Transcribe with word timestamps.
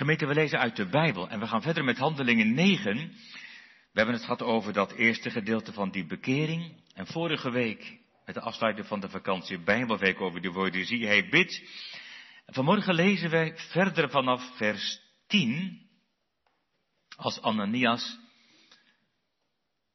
Gemeente, 0.00 0.26
we 0.26 0.34
lezen 0.34 0.58
uit 0.58 0.76
de 0.76 0.86
Bijbel 0.86 1.28
en 1.28 1.40
we 1.40 1.46
gaan 1.46 1.62
verder 1.62 1.84
met 1.84 1.98
handelingen 1.98 2.54
9. 2.54 2.96
We 2.96 3.12
hebben 3.92 4.14
het 4.14 4.24
gehad 4.24 4.42
over 4.42 4.72
dat 4.72 4.92
eerste 4.92 5.30
gedeelte 5.30 5.72
van 5.72 5.90
die 5.90 6.06
bekering. 6.06 6.82
En 6.94 7.06
vorige 7.06 7.50
week, 7.50 7.98
met 8.24 8.34
de 8.34 8.40
afsluiting 8.40 8.86
van 8.86 9.00
de 9.00 9.08
vakantie 9.08 9.62
Bijbelweek 9.62 10.20
over 10.20 10.40
de 10.40 10.50
woorden 10.50 10.86
zie 10.86 11.06
hij 11.06 11.28
bid. 11.28 11.62
En 12.46 12.54
vanmorgen 12.54 12.94
lezen 12.94 13.30
wij 13.30 13.56
verder 13.56 14.10
vanaf 14.10 14.56
vers 14.56 15.00
10. 15.26 15.88
Als 17.16 17.42
Ananias 17.42 18.18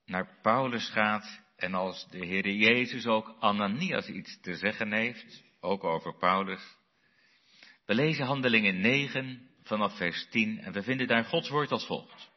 naar 0.05 0.39
Paulus 0.41 0.89
gaat 0.89 1.41
en 1.55 1.73
als 1.73 2.07
de 2.09 2.25
Heer 2.25 2.49
Jezus 2.49 3.07
ook 3.07 3.35
Ananias 3.39 4.07
iets 4.07 4.39
te 4.41 4.55
zeggen 4.55 4.93
heeft, 4.93 5.43
ook 5.59 5.83
over 5.83 6.17
Paulus. 6.17 6.77
We 7.85 7.95
lezen 7.95 8.25
handelingen 8.25 8.79
9 8.81 9.53
vanaf 9.67 9.97
vers 9.97 10.27
10 10.29 10.59
en 10.59 10.71
we 10.71 10.83
vinden 10.83 11.07
daar 11.07 11.25
Gods 11.25 11.49
woord 11.49 11.71
als 11.71 11.85
volgt. 11.85 12.33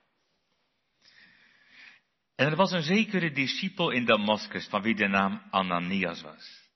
En 2.37 2.47
er 2.47 2.57
was 2.57 2.73
een 2.73 2.83
zekere 2.83 3.33
discipel 3.33 3.91
in 3.91 4.05
Damascus 4.05 4.67
van 4.69 4.83
wie 4.83 4.95
de 4.95 5.09
naam 5.09 5.43
Ananias 5.51 6.23
was. 6.23 6.69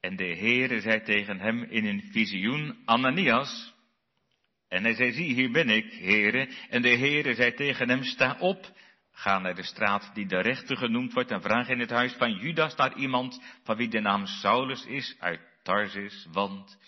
En 0.00 0.16
de 0.16 0.36
Heere 0.36 0.80
zei 0.80 1.02
tegen 1.02 1.40
hem 1.40 1.62
in 1.62 1.84
een 1.84 2.02
visioen, 2.10 2.82
Ananias. 2.84 3.74
En 4.68 4.82
hij 4.82 4.94
zei, 4.94 5.12
zie, 5.12 5.34
hier 5.34 5.50
ben 5.50 5.68
ik, 5.68 5.92
Heere. 5.92 6.48
En 6.68 6.82
de 6.82 6.96
Heere 6.96 7.34
zei 7.34 7.54
tegen 7.54 7.88
hem, 7.88 8.02
sta 8.02 8.36
op, 8.38 8.72
ga 9.12 9.38
naar 9.38 9.54
de 9.54 9.62
straat 9.62 10.10
die 10.14 10.26
de 10.26 10.40
rechter 10.40 10.76
genoemd 10.76 11.12
wordt 11.12 11.30
en 11.30 11.42
vraag 11.42 11.68
in 11.68 11.80
het 11.80 11.90
huis 11.90 12.12
van 12.12 12.32
Judas 12.32 12.76
naar 12.76 12.96
iemand 12.96 13.42
van 13.62 13.76
wie 13.76 13.88
de 13.88 14.00
naam 14.00 14.26
Saulus 14.26 14.84
is 14.84 15.16
uit 15.18 15.40
Tarsis, 15.62 16.26
want 16.32 16.78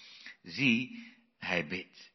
zie, 0.42 1.06
hij 1.38 1.66
bidt. 1.66 2.10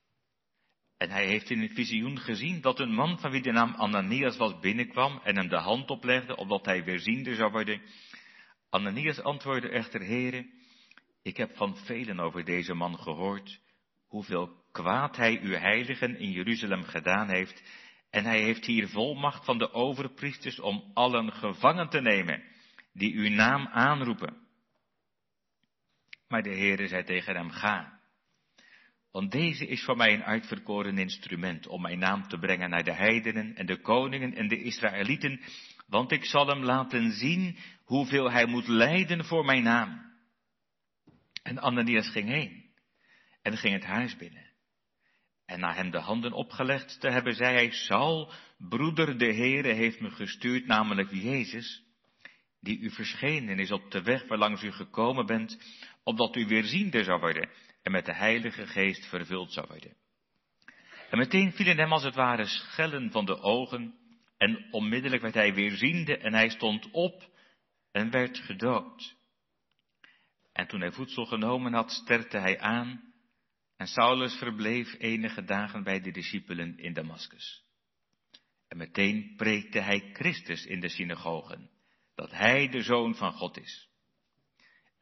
En 0.97 1.09
hij 1.09 1.25
heeft 1.25 1.49
in 1.49 1.61
een 1.61 1.73
visioen 1.73 2.19
gezien 2.19 2.61
dat 2.61 2.79
een 2.79 2.93
man 2.93 3.19
van 3.19 3.31
wie 3.31 3.41
de 3.41 3.51
naam 3.51 3.75
Ananias 3.75 4.37
was 4.37 4.59
binnenkwam 4.59 5.19
en 5.23 5.35
hem 5.35 5.47
de 5.49 5.59
hand 5.59 5.89
oplegde, 5.89 6.35
opdat 6.35 6.65
hij 6.65 6.83
weer 6.83 6.99
ziende 6.99 7.35
zou 7.35 7.51
worden. 7.51 7.81
Ananias 8.69 9.21
antwoordde 9.21 9.69
echter, 9.69 10.01
heren, 10.01 10.49
ik 11.21 11.37
heb 11.37 11.55
van 11.55 11.77
velen 11.77 12.19
over 12.19 12.43
deze 12.43 12.73
man 12.73 12.99
gehoord, 12.99 13.59
hoeveel 14.07 14.63
kwaad 14.71 15.15
hij 15.15 15.39
uw 15.41 15.53
heiligen 15.53 16.19
in 16.19 16.31
Jeruzalem 16.31 16.83
gedaan 16.83 17.29
heeft, 17.29 17.63
en 18.09 18.23
hij 18.23 18.41
heeft 18.41 18.65
hier 18.65 18.87
volmacht 18.87 19.45
van 19.45 19.57
de 19.57 19.73
overpriesters 19.73 20.59
om 20.59 20.91
allen 20.93 21.31
gevangen 21.31 21.89
te 21.89 22.01
nemen, 22.01 22.43
die 22.93 23.15
uw 23.15 23.29
naam 23.29 23.67
aanroepen. 23.67 24.47
Maar 26.27 26.43
de 26.43 26.55
Heere 26.55 26.87
zei 26.87 27.03
tegen 27.03 27.35
hem, 27.35 27.49
ga, 27.49 27.99
want 29.13 29.31
deze 29.31 29.67
is 29.67 29.83
voor 29.83 29.97
mij 29.97 30.13
een 30.13 30.23
uitverkoren 30.23 30.97
instrument 30.97 31.67
om 31.67 31.81
mijn 31.81 31.99
naam 31.99 32.27
te 32.27 32.37
brengen 32.37 32.69
naar 32.69 32.83
de 32.83 32.93
heidenen 32.93 33.55
en 33.55 33.65
de 33.65 33.81
koningen 33.81 34.33
en 34.33 34.47
de 34.47 34.61
Israëlieten, 34.61 35.41
want 35.87 36.11
ik 36.11 36.25
zal 36.25 36.47
hem 36.47 36.63
laten 36.63 37.11
zien 37.11 37.57
hoeveel 37.83 38.31
hij 38.31 38.45
moet 38.45 38.67
lijden 38.67 39.25
voor 39.25 39.45
mijn 39.45 39.63
naam. 39.63 40.01
En 41.43 41.59
Ananias 41.59 42.09
ging 42.09 42.29
heen 42.29 42.63
en 43.41 43.57
ging 43.57 43.73
het 43.73 43.83
huis 43.83 44.17
binnen. 44.17 44.51
En 45.45 45.59
na 45.59 45.73
hem 45.73 45.91
de 45.91 45.99
handen 45.99 46.33
opgelegd 46.33 46.99
te 46.99 47.09
hebben, 47.09 47.35
zei 47.35 47.53
hij, 47.53 47.71
Saul, 47.71 48.33
broeder, 48.57 49.17
de 49.17 49.33
Heere 49.33 49.73
heeft 49.73 49.99
me 49.99 50.09
gestuurd, 50.09 50.65
namelijk 50.65 51.11
Jezus, 51.11 51.83
die 52.59 52.79
u 52.79 52.91
verschenen 52.91 53.59
is 53.59 53.71
op 53.71 53.91
de 53.91 54.01
weg 54.01 54.27
waarlangs 54.27 54.63
u 54.63 54.71
gekomen 54.71 55.25
bent, 55.25 55.57
opdat 56.03 56.35
u 56.35 56.45
weer 56.45 56.63
ziende 56.63 57.03
zou 57.03 57.19
worden 57.19 57.49
en 57.83 57.91
met 57.91 58.05
de 58.05 58.13
Heilige 58.13 58.67
Geest 58.67 59.05
vervuld 59.05 59.51
zou 59.51 59.67
worden. 59.67 59.95
En 61.09 61.17
meteen 61.17 61.51
vielen 61.51 61.77
hem 61.77 61.91
als 61.91 62.03
het 62.03 62.15
ware 62.15 62.45
schellen 62.45 63.11
van 63.11 63.25
de 63.25 63.39
ogen, 63.39 63.95
en 64.37 64.67
onmiddellijk 64.71 65.21
werd 65.21 65.33
hij 65.33 65.53
weer 65.53 65.71
ziende 65.71 66.17
en 66.17 66.33
hij 66.33 66.49
stond 66.49 66.91
op 66.91 67.29
en 67.91 68.09
werd 68.09 68.37
gedood. 68.37 69.15
En 70.53 70.67
toen 70.67 70.81
hij 70.81 70.91
voedsel 70.91 71.25
genomen 71.25 71.73
had, 71.73 71.91
sterkte 71.91 72.37
hij 72.37 72.59
aan, 72.59 73.13
en 73.77 73.87
Saulus 73.87 74.37
verbleef 74.37 74.95
enige 74.99 75.43
dagen 75.43 75.83
bij 75.83 76.01
de 76.01 76.11
discipelen 76.11 76.77
in 76.77 76.93
Damascus. 76.93 77.63
En 78.67 78.77
meteen 78.77 79.33
preekte 79.35 79.79
hij 79.79 80.09
Christus 80.13 80.65
in 80.65 80.79
de 80.79 80.89
synagogen, 80.89 81.69
dat 82.15 82.31
hij 82.31 82.69
de 82.69 82.81
Zoon 82.81 83.15
van 83.15 83.33
God 83.33 83.57
is. 83.57 83.89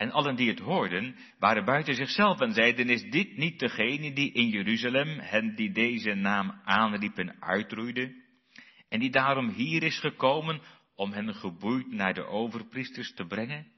En 0.01 0.11
allen 0.11 0.35
die 0.35 0.49
het 0.49 0.59
hoorden, 0.59 1.15
waren 1.39 1.65
buiten 1.65 1.95
zichzelf 1.95 2.39
en 2.39 2.53
zeiden, 2.53 2.89
is 2.89 3.03
dit 3.09 3.37
niet 3.37 3.59
degene 3.59 4.13
die 4.13 4.31
in 4.31 4.47
Jeruzalem 4.47 5.19
hen 5.19 5.55
die 5.55 5.71
deze 5.71 6.13
naam 6.13 6.61
aanriepen 6.63 7.41
uitroeide? 7.41 8.13
En 8.89 8.99
die 8.99 9.09
daarom 9.09 9.49
hier 9.49 9.83
is 9.83 9.99
gekomen 9.99 10.61
om 10.95 11.11
hen 11.11 11.35
geboeid 11.35 11.91
naar 11.91 12.13
de 12.13 12.25
overpriesters 12.25 13.13
te 13.13 13.25
brengen? 13.25 13.71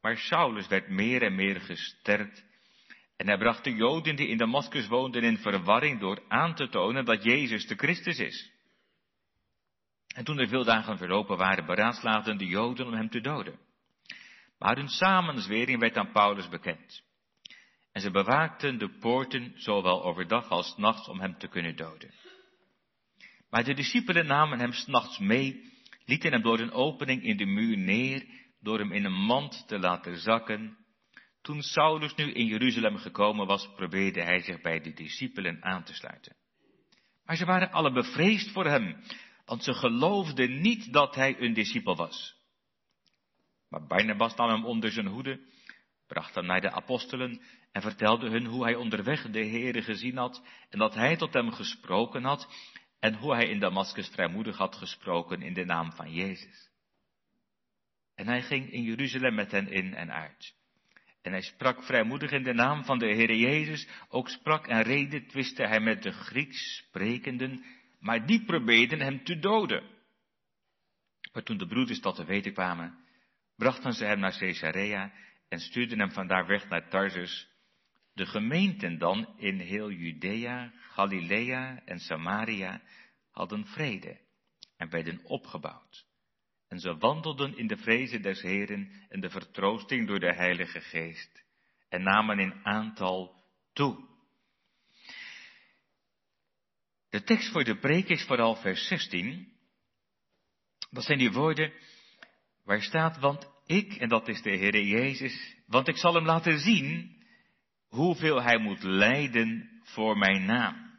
Maar 0.00 0.16
Saulus 0.16 0.68
werd 0.68 0.88
meer 0.88 1.22
en 1.22 1.34
meer 1.34 1.60
gesterkt 1.60 2.44
en 3.16 3.26
hij 3.26 3.38
bracht 3.38 3.64
de 3.64 3.74
Joden 3.74 4.16
die 4.16 4.28
in 4.28 4.36
Damascus 4.36 4.86
woonden 4.86 5.22
in 5.22 5.38
verwarring 5.38 6.00
door 6.00 6.22
aan 6.28 6.54
te 6.54 6.68
tonen 6.68 7.04
dat 7.04 7.24
Jezus 7.24 7.66
de 7.66 7.74
Christus 7.74 8.18
is. 8.18 8.52
En 10.14 10.24
toen 10.24 10.38
er 10.38 10.48
veel 10.48 10.64
dagen 10.64 10.98
verlopen 10.98 11.36
waren, 11.36 11.66
beraadslaagden 11.66 12.38
de 12.38 12.46
Joden 12.46 12.86
om 12.86 12.92
hem 12.92 13.10
te 13.10 13.20
doden. 13.20 13.70
Maar 14.62 14.76
hun 14.76 14.88
samenzwering 14.88 15.80
werd 15.80 15.96
aan 15.96 16.12
Paulus 16.12 16.48
bekend. 16.48 17.02
En 17.92 18.00
ze 18.00 18.10
bewaakten 18.10 18.78
de 18.78 18.98
poorten 18.98 19.52
zowel 19.54 20.04
overdag 20.04 20.48
als 20.48 20.76
nachts 20.76 21.08
om 21.08 21.20
hem 21.20 21.38
te 21.38 21.48
kunnen 21.48 21.76
doden. 21.76 22.14
Maar 23.50 23.64
de 23.64 23.74
discipelen 23.74 24.26
namen 24.26 24.58
hem 24.58 24.72
s'nachts 24.72 25.18
mee, 25.18 25.72
lieten 26.04 26.32
hem 26.32 26.42
door 26.42 26.58
een 26.58 26.72
opening 26.72 27.22
in 27.22 27.36
de 27.36 27.44
muur 27.44 27.78
neer, 27.78 28.26
door 28.60 28.78
hem 28.78 28.92
in 28.92 29.04
een 29.04 29.24
mand 29.24 29.68
te 29.68 29.78
laten 29.78 30.18
zakken. 30.18 30.76
Toen 31.40 31.62
Saulus 31.62 32.14
nu 32.14 32.32
in 32.32 32.46
Jeruzalem 32.46 32.96
gekomen 32.96 33.46
was, 33.46 33.68
probeerde 33.76 34.22
hij 34.22 34.40
zich 34.40 34.60
bij 34.60 34.80
de 34.80 34.92
discipelen 34.92 35.64
aan 35.64 35.84
te 35.84 35.94
sluiten. 35.94 36.36
Maar 37.24 37.36
ze 37.36 37.44
waren 37.44 37.70
alle 37.70 37.92
bevreesd 37.92 38.50
voor 38.50 38.66
hem, 38.66 39.02
want 39.44 39.64
ze 39.64 39.74
geloofden 39.74 40.60
niet 40.60 40.92
dat 40.92 41.14
hij 41.14 41.40
een 41.40 41.54
discipel 41.54 41.96
was. 41.96 42.40
Maar 43.72 43.86
Barnabas 43.86 44.34
nam 44.34 44.48
hem 44.48 44.64
onder 44.64 44.90
zijn 44.90 45.06
hoede, 45.06 45.40
bracht 46.06 46.34
hem 46.34 46.46
naar 46.46 46.60
de 46.60 46.70
apostelen 46.70 47.42
en 47.72 47.82
vertelde 47.82 48.30
hun 48.30 48.46
hoe 48.46 48.64
hij 48.64 48.74
onderweg 48.74 49.30
de 49.30 49.46
Heere 49.46 49.82
gezien 49.82 50.16
had 50.16 50.42
en 50.70 50.78
dat 50.78 50.94
hij 50.94 51.16
tot 51.16 51.32
hem 51.32 51.50
gesproken 51.52 52.24
had 52.24 52.48
en 53.00 53.14
hoe 53.14 53.34
hij 53.34 53.48
in 53.48 53.58
Damascus 53.58 54.08
vrijmoedig 54.08 54.56
had 54.56 54.76
gesproken 54.76 55.42
in 55.42 55.54
de 55.54 55.64
naam 55.64 55.92
van 55.92 56.12
Jezus. 56.12 56.70
En 58.14 58.26
hij 58.26 58.42
ging 58.42 58.72
in 58.72 58.82
Jeruzalem 58.82 59.34
met 59.34 59.50
hen 59.50 59.68
in 59.68 59.94
en 59.94 60.12
uit. 60.12 60.54
En 61.22 61.32
hij 61.32 61.42
sprak 61.42 61.82
vrijmoedig 61.82 62.30
in 62.30 62.42
de 62.42 62.54
naam 62.54 62.84
van 62.84 62.98
de 62.98 63.06
Heere 63.06 63.38
Jezus, 63.38 63.88
ook 64.08 64.28
sprak 64.28 64.66
en 64.66 64.82
reden 64.82 65.26
twiste 65.26 65.66
hij 65.66 65.80
met 65.80 66.02
de 66.02 66.12
Grieks 66.12 66.76
sprekenden, 66.76 67.64
maar 67.98 68.26
die 68.26 68.44
probeerden 68.44 69.00
hem 69.00 69.24
te 69.24 69.38
doden. 69.38 69.82
Maar 71.32 71.42
toen 71.42 71.58
de 71.58 71.66
broeders 71.66 72.00
dat 72.00 72.14
te 72.14 72.24
weten 72.24 72.52
kwamen, 72.52 73.01
brachten 73.62 73.92
ze 73.92 74.04
hem 74.04 74.18
naar 74.18 74.38
Caesarea 74.38 75.12
en 75.48 75.60
stuurden 75.60 75.98
hem 75.98 76.10
vandaar 76.10 76.46
weg 76.46 76.68
naar 76.68 76.88
Tarsus. 76.88 77.48
De 78.14 78.26
gemeenten 78.26 78.98
dan 78.98 79.38
in 79.38 79.58
heel 79.58 79.90
Judea, 79.90 80.72
Galilea 80.90 81.82
en 81.84 81.98
Samaria 81.98 82.82
hadden 83.30 83.66
vrede 83.66 84.20
en 84.76 84.90
werden 84.90 85.24
opgebouwd. 85.24 86.06
En 86.68 86.78
ze 86.78 86.96
wandelden 86.96 87.56
in 87.56 87.66
de 87.66 87.76
vrezen 87.76 88.22
des 88.22 88.42
Heren 88.42 89.06
en 89.08 89.20
de 89.20 89.30
vertroosting 89.30 90.06
door 90.06 90.20
de 90.20 90.34
Heilige 90.34 90.80
Geest 90.80 91.44
en 91.88 92.02
namen 92.02 92.38
in 92.38 92.64
aantal 92.64 93.44
toe. 93.72 94.08
De 97.08 97.22
tekst 97.22 97.52
voor 97.52 97.64
de 97.64 97.78
preek 97.78 98.08
is 98.08 98.24
vooral 98.24 98.54
vers 98.56 98.86
16. 98.86 99.52
Dat 100.90 101.04
zijn 101.04 101.18
die 101.18 101.32
woorden 101.32 101.72
waar 102.64 102.82
staat, 102.82 103.18
want 103.18 103.51
ik, 103.66 103.94
en 103.94 104.08
dat 104.08 104.28
is 104.28 104.42
de 104.42 104.50
Heer 104.50 104.82
Jezus, 104.82 105.56
want 105.66 105.88
ik 105.88 105.96
zal 105.96 106.14
hem 106.14 106.24
laten 106.24 106.58
zien 106.58 107.16
hoeveel 107.88 108.42
hij 108.42 108.58
moet 108.58 108.82
lijden 108.82 109.70
voor 109.82 110.18
mijn 110.18 110.44
naam. 110.44 110.90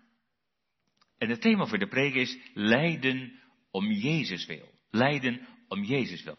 En 1.18 1.30
het 1.30 1.42
thema 1.42 1.66
voor 1.66 1.78
de 1.78 1.88
preek 1.88 2.14
is 2.14 2.38
lijden 2.54 3.40
om 3.72 3.92
Jezus 3.92 4.46
wil. 4.46 4.72
Lijden 4.90 5.48
om 5.68 5.84
Jezus 5.84 6.24
wil. 6.24 6.38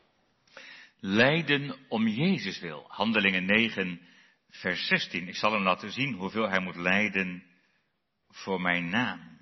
Lijden 1.00 1.76
om 1.88 2.08
Jezus 2.08 2.60
wil. 2.60 2.84
Handelingen 2.88 3.44
9, 3.44 4.00
vers 4.50 4.86
16. 4.86 5.28
Ik 5.28 5.36
zal 5.36 5.52
hem 5.52 5.62
laten 5.62 5.92
zien 5.92 6.14
hoeveel 6.14 6.48
hij 6.48 6.60
moet 6.60 6.76
lijden 6.76 7.42
voor 8.28 8.60
mijn 8.60 8.88
naam. 8.88 9.33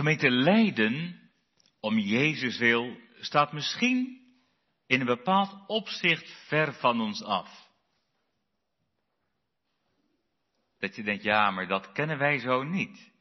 Gemeente 0.00 0.30
lijden 0.30 1.20
om 1.80 1.98
Jezus 1.98 2.58
wil 2.58 3.00
staat 3.18 3.52
misschien 3.52 4.26
in 4.86 5.00
een 5.00 5.06
bepaald 5.06 5.68
opzicht 5.68 6.46
ver 6.46 6.72
van 6.74 7.00
ons 7.00 7.22
af. 7.22 7.70
Dat 10.78 10.96
je 10.96 11.02
denkt, 11.02 11.22
ja, 11.22 11.50
maar 11.50 11.66
dat 11.66 11.92
kennen 11.92 12.18
wij 12.18 12.38
zo 12.38 12.62
niet. 12.62 13.12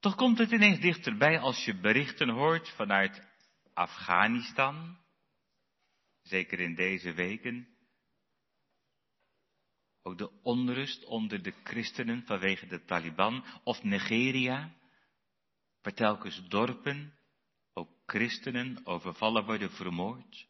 Toch 0.00 0.14
komt 0.14 0.38
het 0.38 0.50
ineens 0.50 0.80
dichterbij 0.80 1.38
als 1.38 1.64
je 1.64 1.80
berichten 1.80 2.28
hoort 2.28 2.68
vanuit 2.68 3.28
Afghanistan, 3.74 4.98
zeker 6.22 6.60
in 6.60 6.74
deze 6.74 7.12
weken. 7.12 7.68
Ook 10.02 10.18
de 10.18 10.42
onrust 10.42 11.04
onder 11.04 11.42
de 11.42 11.54
christenen 11.64 12.22
vanwege 12.24 12.66
de 12.66 12.84
Taliban 12.84 13.44
of 13.64 13.82
Nigeria, 13.82 14.74
waar 15.86 15.94
telkens 15.94 16.48
dorpen, 16.48 17.18
ook 17.72 17.90
christenen, 18.06 18.86
overvallen 18.86 19.44
worden 19.44 19.70
vermoord. 19.70 20.48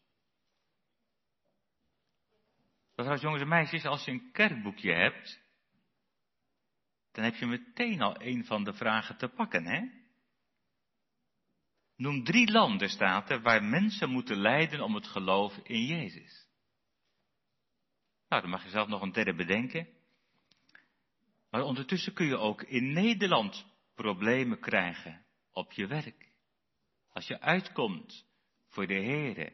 Trouwens, 2.93 3.21
jongens 3.21 3.41
en 3.41 3.47
meisjes, 3.47 3.85
als 3.85 4.05
je 4.05 4.11
een 4.11 4.31
kerkboekje 4.31 4.93
hebt, 4.93 5.39
dan 7.11 7.23
heb 7.23 7.35
je 7.35 7.45
meteen 7.45 8.01
al 8.01 8.21
een 8.21 8.45
van 8.45 8.63
de 8.63 8.73
vragen 8.73 9.17
te 9.17 9.27
pakken, 9.27 9.65
hè? 9.65 9.81
Noem 11.95 12.23
drie 12.23 12.51
landen, 12.51 12.89
staat 12.89 13.41
waar 13.41 13.63
mensen 13.63 14.09
moeten 14.09 14.37
lijden 14.37 14.81
om 14.81 14.95
het 14.95 15.07
geloof 15.07 15.57
in 15.57 15.85
Jezus. 15.85 16.47
Nou, 18.27 18.41
dan 18.41 18.51
mag 18.51 18.63
je 18.63 18.69
zelf 18.69 18.87
nog 18.87 19.01
een 19.01 19.11
derde 19.11 19.35
bedenken. 19.35 19.87
Maar 21.49 21.61
ondertussen 21.61 22.13
kun 22.13 22.25
je 22.25 22.37
ook 22.37 22.61
in 22.61 22.93
Nederland 22.93 23.65
problemen 23.95 24.59
krijgen 24.59 25.25
op 25.57 25.71
je 25.71 25.87
werk. 25.87 26.35
Als 27.13 27.27
je 27.27 27.41
uitkomt 27.41 28.25
voor 28.67 28.87
de 28.87 28.93
Here 28.93 29.53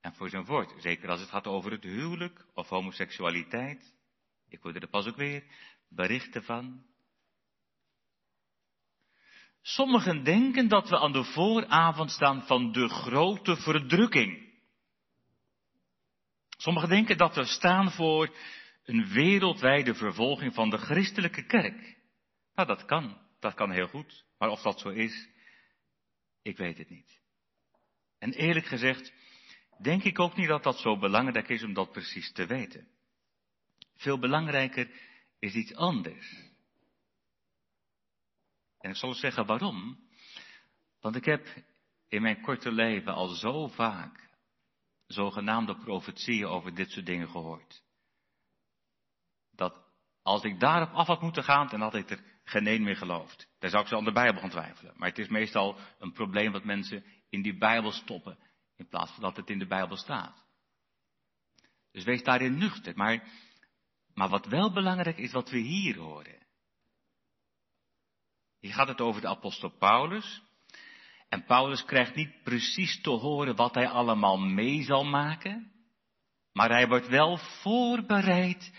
en 0.00 0.14
voor 0.14 0.28
zijn 0.28 0.44
woord. 0.44 0.82
Zeker 0.82 1.08
als 1.08 1.20
het 1.20 1.28
gaat 1.28 1.46
over 1.46 1.70
het 1.70 1.82
huwelijk 1.82 2.46
of 2.54 2.68
homoseksualiteit. 2.68 3.94
Ik 4.48 4.60
hoorde 4.62 4.80
er 4.80 4.88
pas 4.88 5.06
ook 5.06 5.16
weer 5.16 5.44
berichten 5.88 6.44
van. 6.44 6.84
Sommigen 9.62 10.24
denken 10.24 10.68
dat 10.68 10.88
we 10.88 10.98
aan 10.98 11.12
de 11.12 11.24
vooravond 11.24 12.10
staan 12.10 12.46
van 12.46 12.72
de 12.72 12.88
grote 12.88 13.56
verdrukking. 13.56 14.52
Sommigen 16.56 16.88
denken 16.88 17.18
dat 17.18 17.34
we 17.34 17.44
staan 17.44 17.90
voor 17.90 18.36
een 18.84 19.08
wereldwijde 19.08 19.94
vervolging 19.94 20.54
van 20.54 20.70
de 20.70 20.78
christelijke 20.78 21.46
kerk. 21.46 21.98
Nou, 22.54 22.68
dat 22.68 22.84
kan. 22.84 23.20
Dat 23.40 23.54
kan 23.54 23.70
heel 23.70 23.88
goed. 23.88 24.24
Maar 24.42 24.50
of 24.50 24.62
dat 24.62 24.80
zo 24.80 24.88
is, 24.88 25.28
ik 26.42 26.56
weet 26.56 26.78
het 26.78 26.88
niet. 26.88 27.20
En 28.18 28.32
eerlijk 28.32 28.66
gezegd, 28.66 29.12
denk 29.82 30.02
ik 30.02 30.18
ook 30.18 30.36
niet 30.36 30.48
dat 30.48 30.62
dat 30.62 30.78
zo 30.78 30.98
belangrijk 30.98 31.48
is 31.48 31.62
om 31.62 31.72
dat 31.72 31.92
precies 31.92 32.32
te 32.32 32.46
weten. 32.46 32.88
Veel 33.94 34.18
belangrijker 34.18 34.90
is 35.38 35.54
iets 35.54 35.74
anders. 35.74 36.50
En 38.78 38.90
ik 38.90 38.96
zal 38.96 39.14
zeggen 39.14 39.46
waarom. 39.46 40.08
Want 41.00 41.16
ik 41.16 41.24
heb 41.24 41.64
in 42.08 42.22
mijn 42.22 42.40
korte 42.40 42.72
leven 42.72 43.14
al 43.14 43.28
zo 43.28 43.68
vaak 43.68 44.30
zogenaamde 45.06 45.76
profetieën 45.76 46.46
over 46.46 46.74
dit 46.74 46.90
soort 46.90 47.06
dingen 47.06 47.28
gehoord. 47.28 47.82
Dat 49.50 49.74
als 50.22 50.42
ik 50.42 50.60
daarop 50.60 50.92
af 50.92 51.06
had 51.06 51.20
moeten 51.22 51.44
gaan, 51.44 51.68
dan 51.68 51.80
had 51.80 51.94
ik 51.94 52.10
er 52.10 52.31
geen 52.52 52.66
een 52.66 52.82
meer 52.82 52.96
geloofd. 52.96 53.48
Daar 53.58 53.70
zou 53.70 53.82
ik 53.82 53.88
zo 53.88 53.96
aan 53.96 54.04
de 54.04 54.12
Bijbel 54.12 54.40
gaan 54.40 54.50
twijfelen. 54.50 54.94
Maar 54.96 55.08
het 55.08 55.18
is 55.18 55.28
meestal 55.28 55.78
een 55.98 56.12
probleem 56.12 56.52
wat 56.52 56.64
mensen 56.64 57.04
in 57.28 57.42
die 57.42 57.58
Bijbel 57.58 57.92
stoppen, 57.92 58.38
in 58.76 58.88
plaats 58.88 59.12
van 59.12 59.22
dat 59.22 59.36
het 59.36 59.50
in 59.50 59.58
de 59.58 59.66
Bijbel 59.66 59.96
staat. 59.96 60.44
Dus 61.92 62.04
wees 62.04 62.22
daarin 62.22 62.58
nuchter. 62.58 62.96
Maar, 62.96 63.28
maar 64.14 64.28
wat 64.28 64.46
wel 64.46 64.72
belangrijk 64.72 65.18
is, 65.18 65.32
wat 65.32 65.50
we 65.50 65.58
hier 65.58 65.96
horen. 65.96 66.46
Hier 68.60 68.72
gaat 68.72 68.88
het 68.88 69.00
over 69.00 69.20
de 69.20 69.28
apostel 69.28 69.70
Paulus. 69.70 70.42
En 71.28 71.44
Paulus 71.44 71.84
krijgt 71.84 72.14
niet 72.14 72.42
precies 72.42 73.00
te 73.00 73.10
horen 73.10 73.56
wat 73.56 73.74
hij 73.74 73.88
allemaal 73.88 74.38
mee 74.38 74.82
zal 74.82 75.04
maken. 75.04 75.72
Maar 76.52 76.70
hij 76.70 76.88
wordt 76.88 77.08
wel 77.08 77.36
voorbereid 77.36 78.72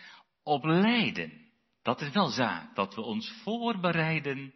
op 0.43 0.63
lijden. 0.63 1.42
Dat 1.83 2.01
is 2.01 2.09
wel 2.09 2.27
zaak, 2.27 2.75
dat 2.75 2.95
we 2.95 3.01
ons 3.01 3.31
voorbereiden 3.43 4.53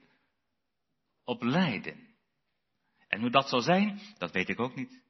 op 1.24 1.42
lijden. 1.42 2.08
En 3.08 3.22
hoe 3.22 3.30
dat 3.30 3.50
zal 3.50 3.62
zijn, 3.62 4.00
dat 4.18 4.32
weet 4.32 4.50
ik 4.50 4.60
ook 4.60 4.76
niet. 4.76 5.02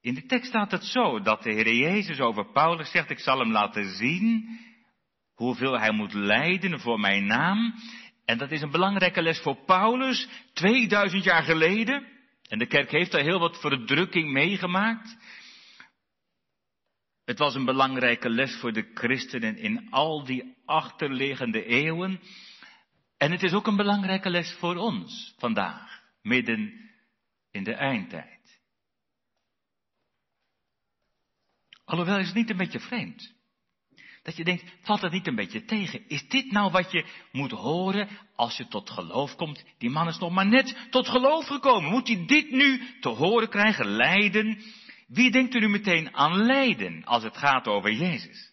In 0.00 0.14
de 0.14 0.26
tekst 0.26 0.48
staat 0.48 0.70
het 0.70 0.84
zo 0.84 1.20
dat 1.20 1.42
de 1.42 1.52
Heer 1.52 1.74
Jezus 1.74 2.20
over 2.20 2.52
Paulus 2.52 2.90
zegt, 2.90 3.10
ik 3.10 3.18
zal 3.18 3.38
hem 3.38 3.50
laten 3.50 3.96
zien 3.96 4.58
hoeveel 5.34 5.78
hij 5.78 5.92
moet 5.92 6.12
lijden 6.12 6.80
voor 6.80 7.00
mijn 7.00 7.26
naam. 7.26 7.74
En 8.24 8.38
dat 8.38 8.50
is 8.50 8.62
een 8.62 8.70
belangrijke 8.70 9.22
les 9.22 9.40
voor 9.40 9.64
Paulus, 9.64 10.28
2000 10.52 11.24
jaar 11.24 11.42
geleden. 11.42 12.06
En 12.48 12.58
de 12.58 12.66
kerk 12.66 12.90
heeft 12.90 13.10
daar 13.10 13.22
heel 13.22 13.38
wat 13.38 13.60
verdrukking 13.60 14.32
meegemaakt. 14.32 15.16
Het 17.24 17.38
was 17.38 17.54
een 17.54 17.64
belangrijke 17.64 18.28
les 18.28 18.56
voor 18.56 18.72
de 18.72 18.90
christenen 18.94 19.56
in 19.56 19.90
al 19.90 20.24
die 20.24 20.56
achterliggende 20.64 21.64
eeuwen. 21.64 22.20
En 23.16 23.30
het 23.30 23.42
is 23.42 23.52
ook 23.52 23.66
een 23.66 23.76
belangrijke 23.76 24.30
les 24.30 24.52
voor 24.52 24.76
ons 24.76 25.34
vandaag, 25.38 26.02
midden 26.22 26.90
in 27.50 27.64
de 27.64 27.74
eindtijd. 27.74 28.62
Alhoewel 31.84 32.18
is 32.18 32.26
het 32.26 32.34
niet 32.34 32.50
een 32.50 32.56
beetje 32.56 32.80
vreemd. 32.80 33.34
Dat 34.22 34.36
je 34.36 34.44
denkt, 34.44 34.64
valt 34.80 35.00
het 35.00 35.12
niet 35.12 35.26
een 35.26 35.34
beetje 35.34 35.64
tegen? 35.64 36.08
Is 36.08 36.28
dit 36.28 36.52
nou 36.52 36.70
wat 36.70 36.92
je 36.92 37.06
moet 37.32 37.50
horen 37.50 38.08
als 38.36 38.56
je 38.56 38.68
tot 38.68 38.90
geloof 38.90 39.36
komt? 39.36 39.64
Die 39.78 39.90
man 39.90 40.08
is 40.08 40.18
nog 40.18 40.32
maar 40.32 40.46
net 40.46 40.86
tot 40.90 41.08
geloof 41.08 41.46
gekomen. 41.46 41.90
Moet 41.90 42.08
hij 42.08 42.26
dit 42.26 42.50
nu 42.50 42.98
te 43.00 43.08
horen 43.08 43.48
krijgen, 43.48 43.86
lijden? 43.86 44.62
Wie 45.06 45.30
denkt 45.30 45.54
er 45.54 45.60
nu 45.60 45.68
meteen 45.68 46.14
aan 46.14 46.36
lijden 46.36 47.04
als 47.04 47.22
het 47.22 47.36
gaat 47.36 47.66
over 47.66 47.92
Jezus? 47.92 48.52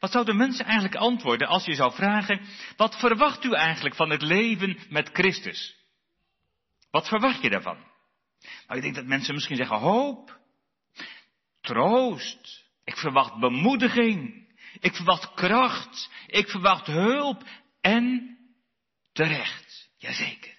Wat 0.00 0.10
zouden 0.10 0.36
mensen 0.36 0.64
eigenlijk 0.64 0.94
antwoorden 0.94 1.48
als 1.48 1.64
je 1.64 1.74
zou 1.74 1.94
vragen, 1.94 2.40
wat 2.76 2.98
verwacht 2.98 3.44
u 3.44 3.52
eigenlijk 3.52 3.94
van 3.94 4.10
het 4.10 4.22
leven 4.22 4.78
met 4.88 5.10
Christus? 5.12 5.76
Wat 6.90 7.08
verwacht 7.08 7.42
je 7.42 7.50
daarvan? 7.50 7.78
Nou, 8.40 8.76
ik 8.76 8.82
denk 8.82 8.94
dat 8.94 9.06
mensen 9.06 9.34
misschien 9.34 9.56
zeggen 9.56 9.78
hoop, 9.78 10.38
troost, 11.60 12.64
ik 12.84 12.96
verwacht 12.96 13.40
bemoediging, 13.40 14.42
ik 14.80 14.94
verwacht 14.94 15.34
kracht. 15.34 16.10
Ik 16.26 16.48
verwacht 16.48 16.86
hulp. 16.86 17.44
En 17.80 18.38
terecht. 19.12 19.90
Jazeker. 19.96 20.58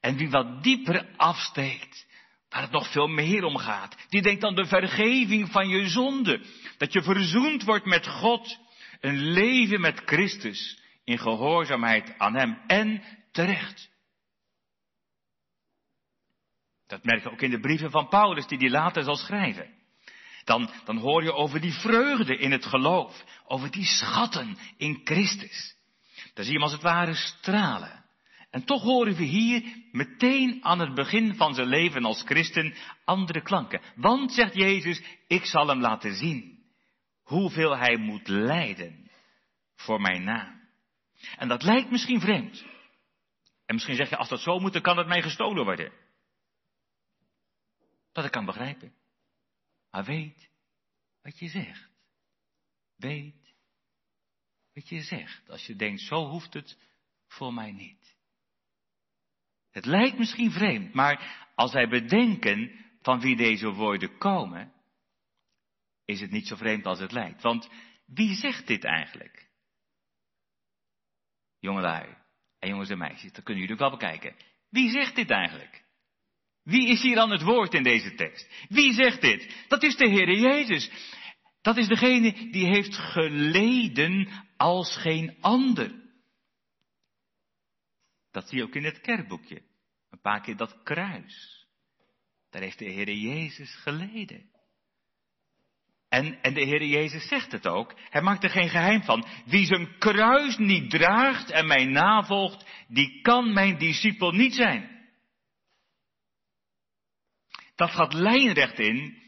En 0.00 0.16
wie 0.16 0.30
wat 0.30 0.62
dieper 0.62 1.08
afsteekt, 1.16 2.06
waar 2.48 2.62
het 2.62 2.70
nog 2.70 2.92
veel 2.92 3.06
meer 3.06 3.44
om 3.44 3.56
gaat, 3.56 3.96
die 4.08 4.22
denkt 4.22 4.44
aan 4.44 4.54
de 4.54 4.66
vergeving 4.66 5.50
van 5.50 5.68
je 5.68 5.88
zonde. 5.88 6.44
Dat 6.78 6.92
je 6.92 7.02
verzoend 7.02 7.62
wordt 7.62 7.86
met 7.86 8.06
God. 8.06 8.58
Een 9.00 9.18
leven 9.18 9.80
met 9.80 10.02
Christus 10.04 10.80
in 11.04 11.18
gehoorzaamheid 11.18 12.18
aan 12.18 12.34
Hem. 12.34 12.58
En 12.66 13.02
terecht. 13.32 13.90
Dat 16.86 17.04
merk 17.04 17.22
je 17.22 17.30
ook 17.30 17.42
in 17.42 17.50
de 17.50 17.60
brieven 17.60 17.90
van 17.90 18.08
Paulus, 18.08 18.46
die 18.46 18.58
hij 18.58 18.70
later 18.70 19.02
zal 19.02 19.16
schrijven 19.16 19.76
dan, 20.46 20.70
dan 20.84 20.96
hoor 20.96 21.22
je 21.22 21.32
over 21.32 21.60
die 21.60 21.72
vreugde 21.72 22.36
in 22.36 22.52
het 22.52 22.66
geloof, 22.66 23.24
over 23.46 23.70
die 23.70 23.84
schatten 23.84 24.58
in 24.76 25.00
Christus. 25.04 25.76
Dan 26.34 26.44
zie 26.44 26.52
je 26.52 26.52
hem 26.52 26.62
als 26.62 26.72
het 26.72 26.82
ware 26.82 27.14
stralen. 27.14 28.04
En 28.56 28.64
toch 28.64 28.82
horen 28.82 29.14
we 29.14 29.24
hier 29.24 29.84
meteen 29.92 30.64
aan 30.64 30.78
het 30.78 30.94
begin 30.94 31.34
van 31.34 31.54
zijn 31.54 31.66
leven 31.66 32.04
als 32.04 32.22
christen 32.22 32.74
andere 33.04 33.42
klanken. 33.42 33.80
Want, 33.96 34.32
zegt 34.32 34.54
Jezus, 34.54 35.02
ik 35.26 35.44
zal 35.44 35.68
hem 35.68 35.80
laten 35.80 36.14
zien 36.14 36.64
hoeveel 37.22 37.76
hij 37.76 37.96
moet 37.96 38.28
lijden 38.28 39.10
voor 39.74 40.00
mijn 40.00 40.24
naam. 40.24 40.68
En 41.36 41.48
dat 41.48 41.62
lijkt 41.62 41.90
misschien 41.90 42.20
vreemd. 42.20 42.64
En 43.66 43.74
misschien 43.74 43.96
zeg 43.96 44.08
je, 44.08 44.16
als 44.16 44.28
dat 44.28 44.40
zo 44.40 44.58
moet, 44.58 44.72
dan 44.72 44.82
kan 44.82 44.98
het 44.98 45.06
mij 45.06 45.22
gestolen 45.22 45.64
worden. 45.64 45.92
Dat 48.12 48.24
ik 48.24 48.30
kan 48.30 48.44
begrijpen. 48.44 48.94
Maar 49.90 50.04
weet 50.04 50.48
wat 51.22 51.38
je 51.38 51.48
zegt. 51.48 51.88
Weet 52.96 53.54
wat 54.74 54.88
je 54.88 55.02
zegt. 55.02 55.50
Als 55.50 55.66
je 55.66 55.76
denkt, 55.76 56.00
zo 56.00 56.28
hoeft 56.28 56.54
het 56.54 56.78
voor 57.26 57.54
mij 57.54 57.72
niet. 57.72 58.05
Het 59.76 59.84
lijkt 59.84 60.18
misschien 60.18 60.50
vreemd, 60.50 60.94
maar 60.94 61.48
als 61.54 61.72
wij 61.72 61.88
bedenken 61.88 62.84
van 63.00 63.20
wie 63.20 63.36
deze 63.36 63.70
woorden 63.70 64.18
komen, 64.18 64.72
is 66.04 66.20
het 66.20 66.30
niet 66.30 66.46
zo 66.46 66.56
vreemd 66.56 66.86
als 66.86 66.98
het 66.98 67.12
lijkt. 67.12 67.42
Want 67.42 67.70
wie 68.06 68.34
zegt 68.34 68.66
dit 68.66 68.84
eigenlijk? 68.84 69.48
Jongelui 71.58 72.16
en 72.58 72.68
jongens 72.68 72.90
en 72.90 72.98
meisjes, 72.98 73.32
dat 73.32 73.44
kunnen 73.44 73.62
jullie 73.62 73.82
ook 73.82 73.90
wel 73.90 73.98
bekijken. 73.98 74.36
Wie 74.70 74.90
zegt 74.90 75.14
dit 75.14 75.30
eigenlijk? 75.30 75.84
Wie 76.62 76.88
is 76.88 77.02
hier 77.02 77.18
aan 77.18 77.30
het 77.30 77.42
woord 77.42 77.74
in 77.74 77.82
deze 77.82 78.14
tekst? 78.14 78.66
Wie 78.68 78.92
zegt 78.92 79.20
dit? 79.20 79.64
Dat 79.68 79.82
is 79.82 79.96
de 79.96 80.08
Heere 80.08 80.38
Jezus. 80.38 80.90
Dat 81.60 81.76
is 81.76 81.88
degene 81.88 82.50
die 82.50 82.66
heeft 82.66 82.96
geleden 82.96 84.28
als 84.56 84.96
geen 84.96 85.36
ander. 85.40 86.04
Dat 88.30 88.48
zie 88.48 88.58
je 88.58 88.64
ook 88.64 88.74
in 88.74 88.84
het 88.84 89.00
kerkboekje. 89.00 89.65
Paar 90.26 90.40
keer 90.40 90.56
dat 90.56 90.82
kruis. 90.82 91.66
Daar 92.50 92.62
heeft 92.62 92.78
de 92.78 92.92
Heere 92.92 93.20
Jezus 93.20 93.74
geleden. 93.74 94.50
En, 96.08 96.42
en 96.42 96.54
de 96.54 96.64
Heere 96.64 96.88
Jezus 96.88 97.28
zegt 97.28 97.52
het 97.52 97.66
ook. 97.66 97.94
Hij 98.10 98.22
maakt 98.22 98.44
er 98.44 98.50
geen 98.50 98.68
geheim 98.68 99.02
van. 99.02 99.26
Wie 99.44 99.66
zijn 99.66 99.98
kruis 99.98 100.56
niet 100.56 100.90
draagt 100.90 101.50
en 101.50 101.66
mij 101.66 101.84
navolgt, 101.84 102.66
die 102.88 103.20
kan 103.20 103.52
mijn 103.52 103.78
discipel 103.78 104.30
niet 104.30 104.54
zijn. 104.54 105.08
Dat 107.74 107.90
gaat 107.90 108.12
lijnrecht 108.12 108.78
in 108.78 109.22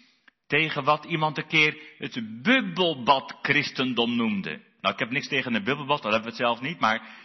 tegen 0.47 0.85
wat 0.85 1.05
iemand 1.05 1.39
een 1.39 1.49
keer 1.49 1.95
het 1.99 2.43
bubbelbad 2.43 3.39
christendom 3.43 4.17
noemde. 4.17 4.63
Nou, 4.81 4.95
ik 4.95 5.01
heb 5.01 5.11
niks 5.11 5.29
tegen 5.29 5.55
een 5.55 5.65
bubbelbad, 5.65 6.03
dat 6.03 6.13
hebben 6.13 6.31
we 6.31 6.37
het 6.37 6.47
zelf 6.47 6.61
niet, 6.61 6.81
maar 6.81 7.17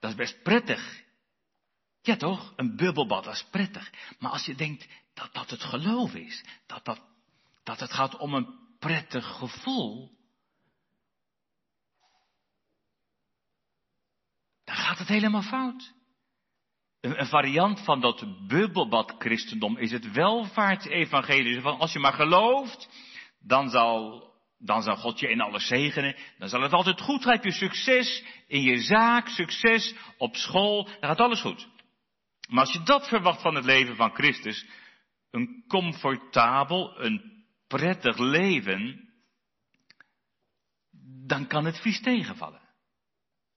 dat 0.00 0.10
is 0.10 0.16
best 0.16 0.42
prettig. 0.42 1.03
Ja 2.04 2.16
toch, 2.16 2.52
een 2.56 2.76
bubbelbad, 2.76 3.24
dat 3.24 3.34
is 3.34 3.46
prettig. 3.50 3.92
Maar 4.18 4.30
als 4.30 4.44
je 4.44 4.54
denkt 4.54 4.88
dat 5.14 5.32
dat 5.32 5.50
het 5.50 5.62
geloof 5.62 6.14
is, 6.14 6.44
dat, 6.66 6.84
dat, 6.84 7.00
dat 7.62 7.80
het 7.80 7.92
gaat 7.92 8.16
om 8.16 8.34
een 8.34 8.58
prettig 8.78 9.26
gevoel, 9.26 10.10
dan 14.64 14.76
gaat 14.76 14.98
het 14.98 15.08
helemaal 15.08 15.42
fout. 15.42 15.92
Een, 17.00 17.26
variant 17.26 17.80
van 17.80 18.00
dat 18.00 18.46
bubbelbad 18.46 19.14
christendom 19.18 19.76
is 19.76 19.90
het 19.90 20.12
welvaartsevangelie. 20.12 21.60
Van 21.60 21.78
als 21.78 21.92
je 21.92 21.98
maar 21.98 22.12
gelooft, 22.12 22.88
dan 23.40 23.70
zal, 23.70 24.24
dan 24.58 24.82
zal 24.82 24.96
God 24.96 25.20
je 25.20 25.28
in 25.28 25.40
alles 25.40 25.66
zegenen. 25.66 26.16
Dan 26.38 26.48
zal 26.48 26.62
het 26.62 26.72
altijd 26.72 27.00
goed 27.00 27.22
gaan. 27.22 27.32
Heb 27.32 27.44
je 27.44 27.52
succes 27.52 28.24
in 28.46 28.62
je 28.62 28.78
zaak, 28.78 29.28
succes 29.28 29.94
op 30.18 30.36
school, 30.36 30.84
dan 30.84 31.08
gaat 31.10 31.20
alles 31.20 31.40
goed. 31.40 31.72
Maar 32.48 32.64
als 32.64 32.72
je 32.72 32.82
dat 32.82 33.08
verwacht 33.08 33.42
van 33.42 33.54
het 33.54 33.64
leven 33.64 33.96
van 33.96 34.14
Christus, 34.14 34.66
een 35.30 35.64
comfortabel, 35.68 37.00
een 37.00 37.44
prettig 37.66 38.18
leven, 38.18 39.08
dan 41.26 41.46
kan 41.46 41.64
het 41.64 41.80
vies 41.80 42.00
tegenvallen. 42.00 42.62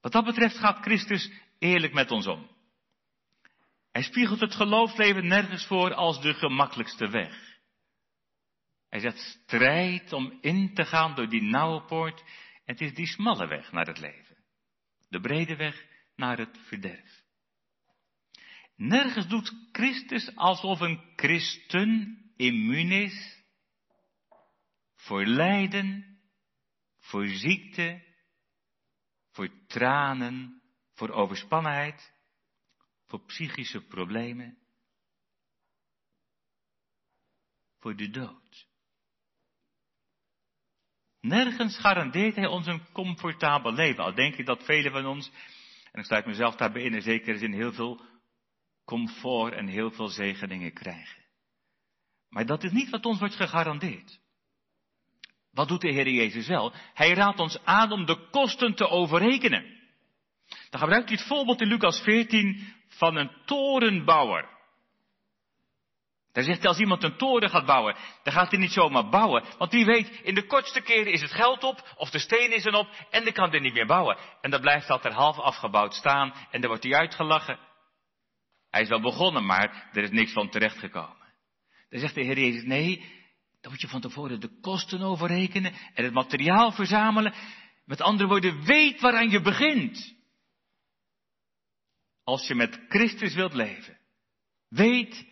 Wat 0.01 0.11
dat 0.11 0.25
betreft 0.25 0.57
gaat 0.57 0.81
Christus 0.81 1.31
eerlijk 1.59 1.93
met 1.93 2.11
ons 2.11 2.27
om. 2.27 2.55
Hij 3.91 4.01
spiegelt 4.03 4.39
het 4.39 4.55
geloofsleven 4.55 5.27
nergens 5.27 5.65
voor 5.65 5.93
als 5.93 6.21
de 6.21 6.33
gemakkelijkste 6.33 7.09
weg. 7.09 7.59
Hij 8.89 8.99
zegt 8.99 9.19
strijd 9.19 10.13
om 10.13 10.37
in 10.41 10.73
te 10.73 10.85
gaan 10.85 11.15
door 11.15 11.29
die 11.29 11.41
nauwe 11.41 11.81
poort. 11.85 12.23
Het 12.65 12.81
is 12.81 12.93
die 12.93 13.07
smalle 13.07 13.47
weg 13.47 13.71
naar 13.71 13.87
het 13.87 13.99
leven. 13.99 14.37
De 15.09 15.19
brede 15.19 15.55
weg 15.55 15.85
naar 16.15 16.37
het 16.37 16.57
verderf. 16.67 17.25
Nergens 18.77 19.27
doet 19.27 19.53
Christus 19.71 20.35
alsof 20.35 20.79
een 20.79 21.13
christen 21.15 22.17
immuun 22.35 22.91
is 22.91 23.43
voor 24.95 25.25
lijden, 25.25 26.19
voor 26.99 27.27
ziekte, 27.27 28.03
voor 29.31 29.49
tranen, 29.67 30.61
voor 30.93 31.09
overspannenheid 31.09 32.15
voor 33.07 33.25
psychische 33.25 33.81
problemen, 33.81 34.57
voor 37.79 37.95
de 37.95 38.09
dood. 38.09 38.67
Nergens 41.19 41.77
garandeert 41.79 42.35
hij 42.35 42.47
ons 42.47 42.67
een 42.67 42.91
comfortabel 42.91 43.73
leven. 43.73 44.03
Al 44.03 44.13
denk 44.13 44.35
ik 44.35 44.45
dat 44.45 44.63
velen 44.63 44.91
van 44.91 45.05
ons, 45.05 45.31
en 45.91 45.99
ik 45.99 46.05
sluit 46.05 46.25
mezelf 46.25 46.55
daarbij 46.55 46.83
in, 46.83 46.93
in 46.93 47.01
zekere 47.01 47.37
zin 47.37 47.53
heel 47.53 47.73
veel 47.73 48.05
comfort 48.87 49.53
en 49.53 49.67
heel 49.67 49.91
veel 49.91 50.07
zegeningen 50.07 50.73
krijgen. 50.73 51.23
Maar 52.29 52.45
dat 52.45 52.63
is 52.63 52.71
niet 52.71 52.89
wat 52.89 53.05
ons 53.05 53.19
wordt 53.19 53.35
gegarandeerd. 53.35 54.19
Wat 55.51 55.67
doet 55.67 55.81
de 55.81 55.91
Heer 55.91 56.09
Jezus 56.09 56.47
wel? 56.47 56.73
Hij 56.93 57.13
raadt 57.13 57.39
ons 57.39 57.63
aan 57.63 57.91
om 57.91 58.05
de 58.05 58.27
kosten 58.31 58.75
te 58.75 58.89
overrekenen. 58.89 59.65
Dan 60.69 60.79
gebruikt 60.79 61.09
hij 61.09 61.17
het 61.17 61.27
voorbeeld 61.27 61.61
in 61.61 61.67
Lucas 61.67 62.01
14 62.01 62.73
van 62.87 63.15
een 63.15 63.31
torenbouwer. 63.45 64.49
Daar 66.31 66.43
zegt 66.43 66.59
hij, 66.59 66.67
als 66.67 66.79
iemand 66.79 67.03
een 67.03 67.17
toren 67.17 67.49
gaat 67.49 67.65
bouwen, 67.65 67.95
dan 68.23 68.33
gaat 68.33 68.51
hij 68.51 68.59
niet 68.59 68.71
zomaar 68.71 69.09
bouwen. 69.09 69.43
Want 69.57 69.71
wie 69.71 69.85
weet, 69.85 70.09
in 70.23 70.35
de 70.35 70.45
kortste 70.45 70.81
keren 70.81 71.11
is 71.11 71.21
het 71.21 71.31
geld 71.31 71.63
op, 71.63 71.93
of 71.95 72.09
de 72.09 72.19
steen 72.19 72.51
is 72.51 72.65
erop, 72.65 72.87
en 73.09 73.23
dan 73.23 73.33
kan 73.33 73.49
hij 73.49 73.59
niet 73.59 73.73
meer 73.73 73.85
bouwen. 73.85 74.17
En 74.41 74.51
dan 74.51 74.61
blijft 74.61 74.87
dat 74.87 75.05
er 75.05 75.13
half 75.13 75.39
afgebouwd 75.39 75.93
staan, 75.93 76.33
en 76.51 76.61
dan 76.61 76.69
wordt 76.69 76.83
hij 76.83 76.93
uitgelachen. 76.93 77.59
Hij 78.77 78.85
is 78.85 78.91
wel 78.91 79.11
begonnen, 79.11 79.45
maar 79.45 79.89
er 79.93 80.03
is 80.03 80.11
niks 80.11 80.31
van 80.31 80.49
terechtgekomen. 80.49 81.33
Dan 81.89 81.99
zegt 81.99 82.15
de 82.15 82.23
Heer 82.23 82.39
Jezus, 82.39 82.63
nee, 82.63 82.97
dan 83.61 83.71
moet 83.71 83.81
je 83.81 83.87
van 83.87 84.01
tevoren 84.01 84.39
de 84.39 84.59
kosten 84.59 85.01
overrekenen 85.01 85.73
en 85.93 86.03
het 86.03 86.13
materiaal 86.13 86.71
verzamelen. 86.71 87.33
Met 87.85 88.01
andere 88.01 88.29
woorden, 88.29 88.65
weet 88.65 89.01
waaraan 89.01 89.29
je 89.29 89.41
begint 89.41 90.15
als 92.23 92.47
je 92.47 92.55
met 92.55 92.85
Christus 92.87 93.33
wilt 93.33 93.53
leven. 93.53 93.99
Weet 94.67 95.25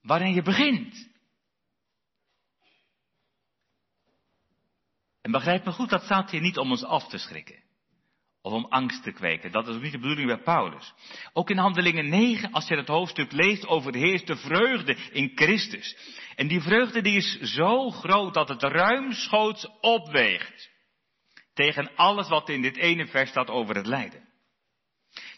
waarin 0.00 0.34
je 0.34 0.42
begint. 0.42 1.08
En 5.20 5.30
begrijp 5.30 5.64
me 5.64 5.72
goed, 5.72 5.90
dat 5.90 6.02
staat 6.02 6.30
hier 6.30 6.40
niet 6.40 6.58
om 6.58 6.70
ons 6.70 6.84
af 6.84 7.08
te 7.08 7.18
schrikken. 7.18 7.62
Of 8.48 8.54
om 8.54 8.66
angst 8.68 9.02
te 9.02 9.12
kweken. 9.12 9.52
Dat 9.52 9.68
is 9.68 9.74
ook 9.74 9.82
niet 9.82 9.92
de 9.92 9.98
bedoeling 9.98 10.26
bij 10.26 10.42
Paulus. 10.42 10.94
Ook 11.32 11.50
in 11.50 11.56
Handelingen 11.56 12.08
9, 12.08 12.52
als 12.52 12.68
je 12.68 12.76
het 12.76 12.88
hoofdstuk 12.88 13.32
leest, 13.32 13.66
overheerst 13.66 14.26
de 14.26 14.36
vreugde 14.36 14.96
in 15.12 15.32
Christus. 15.34 15.96
En 16.36 16.48
die 16.48 16.60
vreugde 16.60 17.00
die 17.00 17.16
is 17.16 17.40
zo 17.40 17.90
groot 17.90 18.34
dat 18.34 18.48
het 18.48 18.62
ruimschoots 18.62 19.68
opweegt. 19.80 20.70
Tegen 21.54 21.90
alles 21.96 22.28
wat 22.28 22.48
in 22.48 22.62
dit 22.62 22.76
ene 22.76 23.06
vers 23.06 23.30
staat 23.30 23.50
over 23.50 23.76
het 23.76 23.86
lijden. 23.86 24.28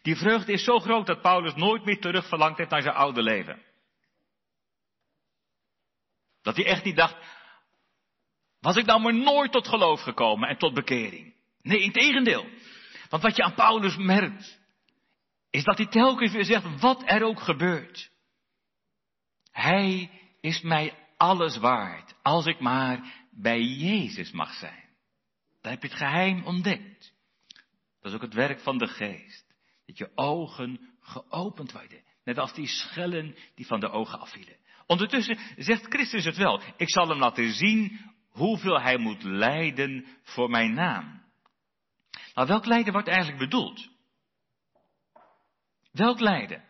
Die 0.02 0.16
vreugde 0.16 0.52
is 0.52 0.64
zo 0.64 0.78
groot 0.78 1.06
dat 1.06 1.20
Paulus 1.20 1.54
nooit 1.54 1.84
meer 1.84 2.00
terug 2.00 2.28
verlangt 2.28 2.58
heeft 2.58 2.70
naar 2.70 2.82
zijn 2.82 2.94
oude 2.94 3.22
leven. 3.22 3.62
Dat 6.42 6.56
hij 6.56 6.66
echt 6.66 6.84
niet 6.84 6.96
dacht, 6.96 7.16
was 8.60 8.76
ik 8.76 8.86
nou 8.86 9.00
maar 9.00 9.14
nooit 9.14 9.52
tot 9.52 9.68
geloof 9.68 10.00
gekomen 10.00 10.48
en 10.48 10.58
tot 10.58 10.74
bekering. 10.74 11.34
Nee, 11.62 11.80
in 11.80 11.92
tegendeel. 11.92 12.46
Want 13.10 13.22
wat 13.22 13.36
je 13.36 13.42
aan 13.42 13.54
Paulus 13.54 13.96
merkt, 13.96 14.60
is 15.50 15.64
dat 15.64 15.76
hij 15.76 15.86
telkens 15.86 16.32
weer 16.32 16.44
zegt, 16.44 16.80
wat 16.80 17.02
er 17.06 17.22
ook 17.22 17.40
gebeurt. 17.40 18.10
Hij 19.50 20.10
is 20.40 20.60
mij 20.60 20.94
alles 21.16 21.56
waard, 21.56 22.14
als 22.22 22.46
ik 22.46 22.60
maar 22.60 23.26
bij 23.30 23.62
Jezus 23.62 24.30
mag 24.30 24.52
zijn. 24.52 24.88
Daar 25.60 25.72
heb 25.72 25.82
je 25.82 25.88
het 25.88 25.96
geheim 25.96 26.44
ontdekt. 26.44 27.12
Dat 28.00 28.10
is 28.10 28.14
ook 28.14 28.22
het 28.22 28.34
werk 28.34 28.60
van 28.60 28.78
de 28.78 28.86
geest. 28.86 29.54
Dat 29.86 29.98
je 29.98 30.10
ogen 30.14 30.80
geopend 31.00 31.72
worden. 31.72 32.02
Net 32.24 32.38
als 32.38 32.54
die 32.54 32.66
schellen 32.66 33.36
die 33.54 33.66
van 33.66 33.80
de 33.80 33.90
ogen 33.90 34.20
afvielen. 34.20 34.56
Ondertussen 34.86 35.38
zegt 35.56 35.86
Christus 35.86 36.24
het 36.24 36.36
wel. 36.36 36.62
Ik 36.76 36.90
zal 36.90 37.08
hem 37.08 37.18
laten 37.18 37.52
zien 37.52 38.00
hoeveel 38.28 38.80
hij 38.80 38.98
moet 38.98 39.22
lijden 39.22 40.06
voor 40.22 40.50
mijn 40.50 40.74
naam. 40.74 41.22
Nou, 42.40 42.52
welk 42.52 42.66
lijden 42.66 42.92
wordt 42.92 43.08
eigenlijk 43.08 43.38
bedoeld? 43.38 43.88
Welk 45.92 46.20
lijden? 46.20 46.64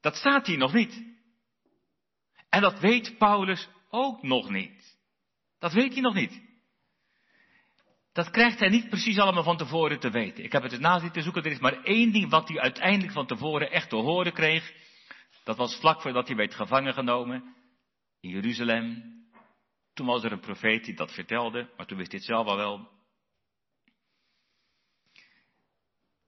Dat 0.00 0.16
staat 0.16 0.46
hier 0.46 0.58
nog 0.58 0.72
niet. 0.72 1.04
En 2.48 2.60
dat 2.60 2.78
weet 2.78 3.18
Paulus 3.18 3.68
ook 3.90 4.22
nog 4.22 4.50
niet. 4.50 4.98
Dat 5.58 5.72
weet 5.72 5.92
hij 5.92 6.02
nog 6.02 6.14
niet. 6.14 6.42
Dat 8.12 8.30
krijgt 8.30 8.58
hij 8.58 8.68
niet 8.68 8.88
precies 8.88 9.18
allemaal 9.18 9.42
van 9.42 9.56
tevoren 9.56 9.98
te 9.98 10.10
weten. 10.10 10.44
Ik 10.44 10.52
heb 10.52 10.62
het 10.62 10.80
na 10.80 10.98
zitten 10.98 11.22
zoeken. 11.22 11.44
Er 11.44 11.50
is 11.50 11.58
maar 11.58 11.82
één 11.82 12.12
ding 12.12 12.30
wat 12.30 12.48
hij 12.48 12.60
uiteindelijk 12.60 13.12
van 13.12 13.26
tevoren 13.26 13.70
echt 13.70 13.88
te 13.88 13.96
horen 13.96 14.32
kreeg. 14.32 14.72
Dat 15.44 15.56
was 15.56 15.78
vlak 15.80 16.00
voordat 16.00 16.26
hij 16.26 16.36
werd 16.36 16.54
gevangen 16.54 16.94
genomen 16.94 17.54
in 18.20 18.30
Jeruzalem. 18.30 19.14
Toen 19.94 20.06
was 20.06 20.24
er 20.24 20.32
een 20.32 20.40
profeet 20.40 20.84
die 20.84 20.94
dat 20.94 21.12
vertelde, 21.12 21.70
maar 21.76 21.86
toen 21.86 21.98
wist 21.98 22.10
hij 22.10 22.20
het 22.20 22.28
zelf 22.28 22.46
al 22.46 22.56
wel. 22.56 22.95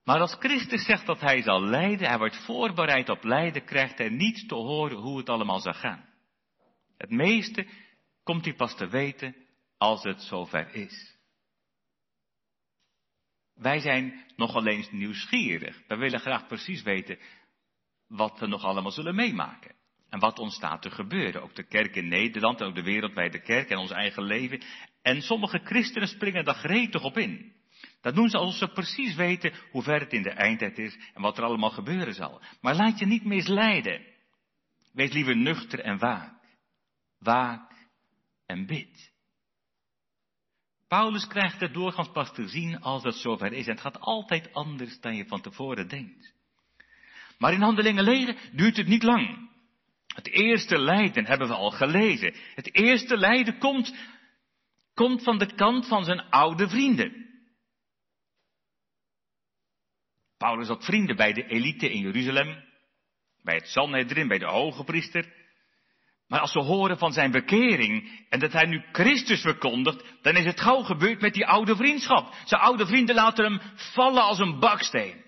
Maar 0.08 0.20
als 0.20 0.36
Christus 0.38 0.84
zegt 0.84 1.06
dat 1.06 1.20
hij 1.20 1.42
zal 1.42 1.62
lijden, 1.64 2.08
hij 2.08 2.18
wordt 2.18 2.44
voorbereid 2.44 3.08
op 3.08 3.24
lijden, 3.24 3.64
krijgt 3.64 3.98
hij 3.98 4.08
niet 4.08 4.48
te 4.48 4.54
horen 4.54 4.96
hoe 4.96 5.18
het 5.18 5.28
allemaal 5.28 5.60
zal 5.60 5.72
gaan. 5.72 6.04
Het 6.96 7.10
meeste 7.10 7.66
komt 8.22 8.44
hij 8.44 8.54
pas 8.54 8.76
te 8.76 8.86
weten 8.86 9.36
als 9.78 10.02
het 10.02 10.22
zover 10.22 10.74
is. 10.74 11.16
Wij 13.54 13.80
zijn 13.80 14.24
nogal 14.36 14.66
eens 14.66 14.90
nieuwsgierig. 14.90 15.82
Wij 15.86 15.98
willen 15.98 16.20
graag 16.20 16.46
precies 16.46 16.82
weten 16.82 17.18
wat 18.06 18.38
we 18.38 18.46
nog 18.46 18.64
allemaal 18.64 18.92
zullen 18.92 19.14
meemaken. 19.14 19.74
En 20.08 20.18
wat 20.18 20.38
ons 20.38 20.54
staat 20.54 20.82
te 20.82 20.90
gebeuren. 20.90 21.42
Ook 21.42 21.54
de 21.54 21.66
kerk 21.66 21.96
in 21.96 22.08
Nederland 22.08 22.60
en 22.60 22.66
ook 22.66 22.74
de 22.74 22.82
wereldwijde 22.82 23.40
kerk 23.40 23.70
en 23.70 23.78
ons 23.78 23.90
eigen 23.90 24.22
leven. 24.22 24.62
En 25.02 25.22
sommige 25.22 25.58
christenen 25.58 26.08
springen 26.08 26.44
daar 26.44 26.54
gretig 26.54 27.02
op 27.02 27.18
in. 27.18 27.56
Dat 28.00 28.14
doen 28.14 28.28
ze 28.28 28.38
alsof 28.38 28.58
ze 28.58 28.74
precies 28.74 29.14
weten 29.14 29.52
hoe 29.70 29.82
ver 29.82 30.00
het 30.00 30.12
in 30.12 30.22
de 30.22 30.30
eindtijd 30.30 30.78
is 30.78 30.98
en 31.14 31.22
wat 31.22 31.38
er 31.38 31.44
allemaal 31.44 31.70
gebeuren 31.70 32.14
zal. 32.14 32.42
Maar 32.60 32.74
laat 32.74 32.98
je 32.98 33.06
niet 33.06 33.24
misleiden. 33.24 34.06
Wees 34.92 35.12
liever 35.12 35.36
nuchter 35.36 35.80
en 35.80 35.98
waak. 35.98 36.34
Waak 37.18 37.72
en 38.46 38.66
bid. 38.66 39.12
Paulus 40.88 41.26
krijgt 41.26 41.60
het 41.60 41.74
doorgaans 41.74 42.10
pas 42.12 42.32
te 42.32 42.48
zien 42.48 42.80
als 42.80 43.02
het 43.02 43.14
zover 43.14 43.52
is. 43.52 43.66
En 43.66 43.72
het 43.72 43.80
gaat 43.80 44.00
altijd 44.00 44.52
anders 44.52 45.00
dan 45.00 45.16
je 45.16 45.26
van 45.26 45.40
tevoren 45.40 45.88
denkt. 45.88 46.32
Maar 47.38 47.52
in 47.52 47.60
Handelingen 47.60 48.04
leren 48.04 48.36
duurt 48.52 48.76
het 48.76 48.86
niet 48.86 49.02
lang. 49.02 49.50
Het 50.06 50.28
eerste 50.28 50.78
lijden 50.78 51.26
hebben 51.26 51.48
we 51.48 51.54
al 51.54 51.70
gelezen. 51.70 52.34
Het 52.54 52.74
eerste 52.74 53.16
lijden 53.16 53.58
komt, 53.58 53.94
komt 54.94 55.22
van 55.22 55.38
de 55.38 55.54
kant 55.54 55.86
van 55.86 56.04
zijn 56.04 56.30
oude 56.30 56.68
vrienden. 56.68 57.27
Paulus 60.38 60.68
had 60.68 60.84
vrienden 60.84 61.16
bij 61.16 61.32
de 61.32 61.46
elite 61.46 61.90
in 61.90 62.00
Jeruzalem, 62.00 62.64
bij 63.42 63.54
het 63.54 63.68
Sanhedrin, 63.68 64.28
bij 64.28 64.38
de 64.38 64.46
hoge 64.46 64.84
priester. 64.84 65.36
Maar 66.26 66.40
als 66.40 66.52
ze 66.52 66.58
horen 66.58 66.98
van 66.98 67.12
zijn 67.12 67.30
bekering 67.30 68.26
en 68.28 68.38
dat 68.38 68.52
hij 68.52 68.66
nu 68.66 68.84
Christus 68.92 69.40
verkondigt, 69.40 70.04
dan 70.22 70.36
is 70.36 70.44
het 70.44 70.60
gauw 70.60 70.82
gebeurd 70.82 71.20
met 71.20 71.34
die 71.34 71.46
oude 71.46 71.76
vriendschap. 71.76 72.34
Zijn 72.44 72.60
oude 72.60 72.86
vrienden 72.86 73.14
laten 73.14 73.44
hem 73.44 73.60
vallen 73.74 74.22
als 74.22 74.38
een 74.38 74.58
baksteen. 74.58 75.26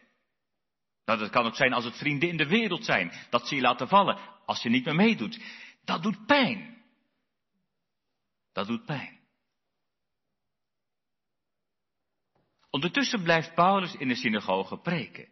Nou, 1.04 1.18
dat 1.18 1.30
kan 1.30 1.46
ook 1.46 1.56
zijn 1.56 1.72
als 1.72 1.84
het 1.84 1.96
vrienden 1.96 2.28
in 2.28 2.36
de 2.36 2.46
wereld 2.46 2.84
zijn, 2.84 3.12
dat 3.30 3.48
ze 3.48 3.54
je 3.54 3.60
laten 3.60 3.88
vallen 3.88 4.18
als 4.46 4.62
je 4.62 4.68
niet 4.68 4.84
meer 4.84 4.94
meedoet. 4.94 5.40
Dat 5.84 6.02
doet 6.02 6.26
pijn. 6.26 6.82
Dat 8.52 8.66
doet 8.66 8.84
pijn. 8.84 9.19
Ondertussen 12.70 13.22
blijft 13.22 13.54
Paulus 13.54 13.94
in 13.96 14.08
de 14.08 14.14
synagoge 14.14 14.76
preken. 14.76 15.28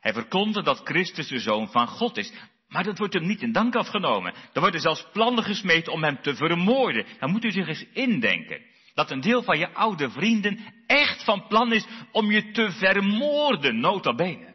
Hij 0.00 0.12
verkondigt 0.12 0.66
dat 0.66 0.80
Christus 0.84 1.28
de 1.28 1.38
Zoon 1.38 1.68
van 1.70 1.88
God 1.88 2.16
is. 2.16 2.32
Maar 2.68 2.84
dat 2.84 2.98
wordt 2.98 3.14
hem 3.14 3.26
niet 3.26 3.42
in 3.42 3.52
dank 3.52 3.74
afgenomen. 3.74 4.34
Er 4.52 4.60
worden 4.60 4.80
zelfs 4.80 5.06
plannen 5.12 5.44
gesmeed 5.44 5.88
om 5.88 6.02
hem 6.02 6.22
te 6.22 6.34
vermoorden. 6.34 7.06
Dan 7.18 7.30
moet 7.30 7.44
u 7.44 7.50
zich 7.50 7.68
eens 7.68 7.86
indenken. 7.92 8.64
Dat 8.94 9.10
een 9.10 9.20
deel 9.20 9.42
van 9.42 9.58
je 9.58 9.74
oude 9.74 10.10
vrienden 10.10 10.60
echt 10.86 11.24
van 11.24 11.46
plan 11.46 11.72
is 11.72 11.86
om 12.12 12.30
je 12.30 12.50
te 12.50 12.70
vermoorden, 12.70 13.80
nota 13.80 14.14
bene. 14.14 14.54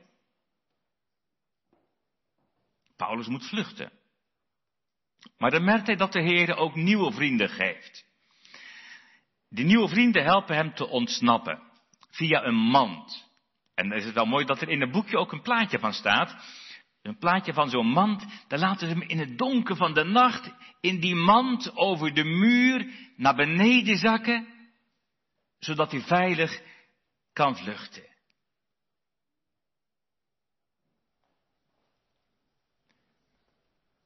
Paulus 2.95 3.27
moet 3.27 3.47
vluchten. 3.47 3.91
Maar 5.37 5.51
dan 5.51 5.63
merkt 5.63 5.87
hij 5.87 5.95
dat 5.95 6.13
de 6.13 6.21
Heer 6.21 6.55
ook 6.55 6.75
nieuwe 6.75 7.11
vrienden 7.11 7.49
geeft. 7.49 8.05
Die 9.49 9.65
nieuwe 9.65 9.87
vrienden 9.87 10.23
helpen 10.23 10.55
hem 10.55 10.73
te 10.73 10.87
ontsnappen 10.87 11.66
via 12.17 12.43
een 12.43 12.55
mand. 12.55 13.25
En 13.75 13.89
dan 13.89 13.97
is 13.97 14.05
het 14.05 14.13
wel 14.13 14.25
mooi 14.25 14.45
dat 14.45 14.61
er 14.61 14.69
in 14.69 14.81
het 14.81 14.91
boekje 14.91 15.17
ook 15.17 15.31
een 15.31 15.41
plaatje 15.41 15.79
van 15.79 15.93
staat. 15.93 16.35
Een 17.01 17.17
plaatje 17.17 17.53
van 17.53 17.69
zo'n 17.69 17.87
mand, 17.87 18.25
daar 18.47 18.59
laten 18.59 18.87
ze 18.87 18.93
hem 18.93 19.01
in 19.01 19.19
het 19.19 19.37
donker 19.37 19.75
van 19.75 19.93
de 19.93 20.03
nacht 20.03 20.51
in 20.81 20.99
die 20.99 21.15
mand 21.15 21.75
over 21.75 22.13
de 22.13 22.23
muur 22.23 22.87
naar 23.15 23.35
beneden 23.35 23.97
zakken, 23.97 24.47
zodat 25.59 25.91
hij 25.91 26.01
veilig 26.01 26.61
kan 27.33 27.57
vluchten. 27.57 28.05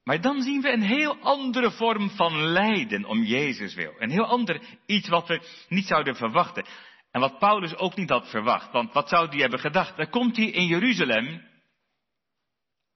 Maar 0.04 0.22
dan 0.22 0.42
zien 0.42 0.62
we 0.62 0.72
een 0.72 0.82
heel 0.82 1.18
andere 1.20 1.72
vorm 1.72 2.10
van 2.10 2.42
lijden 2.42 3.06
om 3.06 3.24
Jezus 3.24 3.74
wil. 3.74 3.94
Een 3.98 4.10
heel 4.10 4.26
ander 4.26 4.62
iets 4.86 5.10
wat 5.10 5.28
we 5.28 5.66
niet 5.70 5.86
zouden 5.86 6.16
verwachten. 6.16 6.66
En 7.12 7.20
wat 7.20 7.40
Paulus 7.40 7.76
ook 7.76 7.96
niet 7.96 8.10
had 8.10 8.30
verwacht, 8.30 8.72
want 8.72 8.94
wat 8.94 9.10
zou 9.10 9.28
hij 9.28 9.40
hebben 9.40 9.60
gedacht? 9.60 9.98
Dan 9.98 10.10
komt 10.10 10.38
hij 10.38 10.46
in 10.46 10.66
Jeruzalem 10.66 11.50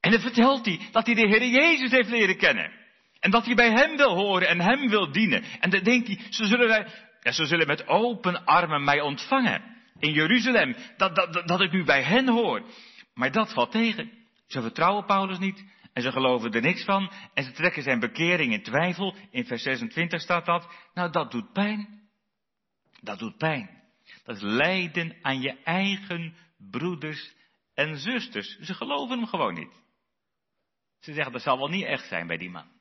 en 0.06 0.12
dan 0.12 0.19
vertelt 0.19 0.65
hij 0.65 0.80
dat 0.91 1.06
hij 1.06 1.15
de 1.15 1.28
Heer 1.28 1.45
Jezus 1.47 1.91
heeft 1.91 2.10
leren 2.10 2.38
kennen. 2.38 2.71
En 3.19 3.32
dat 3.32 3.45
hij 3.45 3.56
bij 3.56 3.71
hem 3.71 3.97
wil 3.97 4.15
horen 4.15 4.47
en 4.47 4.60
hem 4.60 4.89
wil 4.89 5.12
dienen. 5.12 5.43
En 5.60 5.69
dan 5.69 5.84
denkt 5.84 6.08
hij, 6.08 6.19
ze 6.30 6.45
zullen, 6.45 6.67
wij, 6.67 6.88
ja, 7.21 7.32
ze 7.32 7.45
zullen 7.45 7.67
met 7.67 7.88
open 7.88 8.45
armen 8.45 8.84
mij 8.84 9.01
ontvangen. 9.01 9.62
In 9.99 10.12
Jeruzalem, 10.12 10.75
dat, 10.97 11.15
dat, 11.15 11.47
dat 11.47 11.62
ik 11.62 11.71
nu 11.71 11.84
bij 11.84 12.04
hen 12.04 12.28
hoor. 12.28 12.63
Maar 13.13 13.32
dat 13.32 13.54
valt 13.54 13.71
tegen. 13.71 14.12
Ze 14.47 14.62
vertrouwen 14.62 15.06
Paulus 15.06 15.39
niet 15.39 15.65
en 15.93 16.01
ze 16.01 16.12
geloven 16.12 16.51
er 16.51 16.62
niks 16.62 16.84
van. 16.84 17.12
En 17.34 17.43
ze 17.43 17.51
trekken 17.51 17.84
zijn 17.84 17.99
bekering 17.99 18.54
in 18.54 18.63
twijfel. 18.63 19.15
In 19.32 19.45
vers 19.45 19.63
26 19.63 20.21
staat 20.21 20.45
dat. 20.45 20.67
Nou, 20.93 21.12
dat 21.12 21.32
doet 21.32 21.51
pijn. 21.54 22.10
Dat 23.01 23.19
doet 23.19 23.38
pijn. 23.38 23.75
Dat 24.26 24.36
is 24.36 24.42
lijden 24.42 25.16
aan 25.22 25.42
je 25.42 25.62
eigen 25.64 26.36
broeders 26.58 27.34
en 27.74 27.98
zusters. 27.98 28.58
Ze 28.60 28.74
geloven 28.74 29.18
hem 29.18 29.28
gewoon 29.28 29.54
niet. 29.54 29.84
Ze 31.00 31.14
zeggen, 31.14 31.34
dat 31.34 31.42
zal 31.42 31.58
wel 31.58 31.68
niet 31.68 31.86
echt 31.86 32.08
zijn 32.08 32.28
bij 32.28 32.38
die 32.38 32.50
man. 32.50 32.72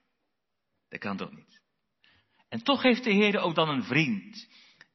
Dat 0.88 1.00
kan 1.00 1.16
toch 1.16 1.33
niet. 1.33 1.62
En 2.48 2.62
toch 2.62 2.83
heeft 2.83 3.04
de 3.04 3.12
Heer 3.12 3.38
ook 3.38 3.54
dan 3.54 3.68
een 3.68 3.83
vriend 3.83 4.48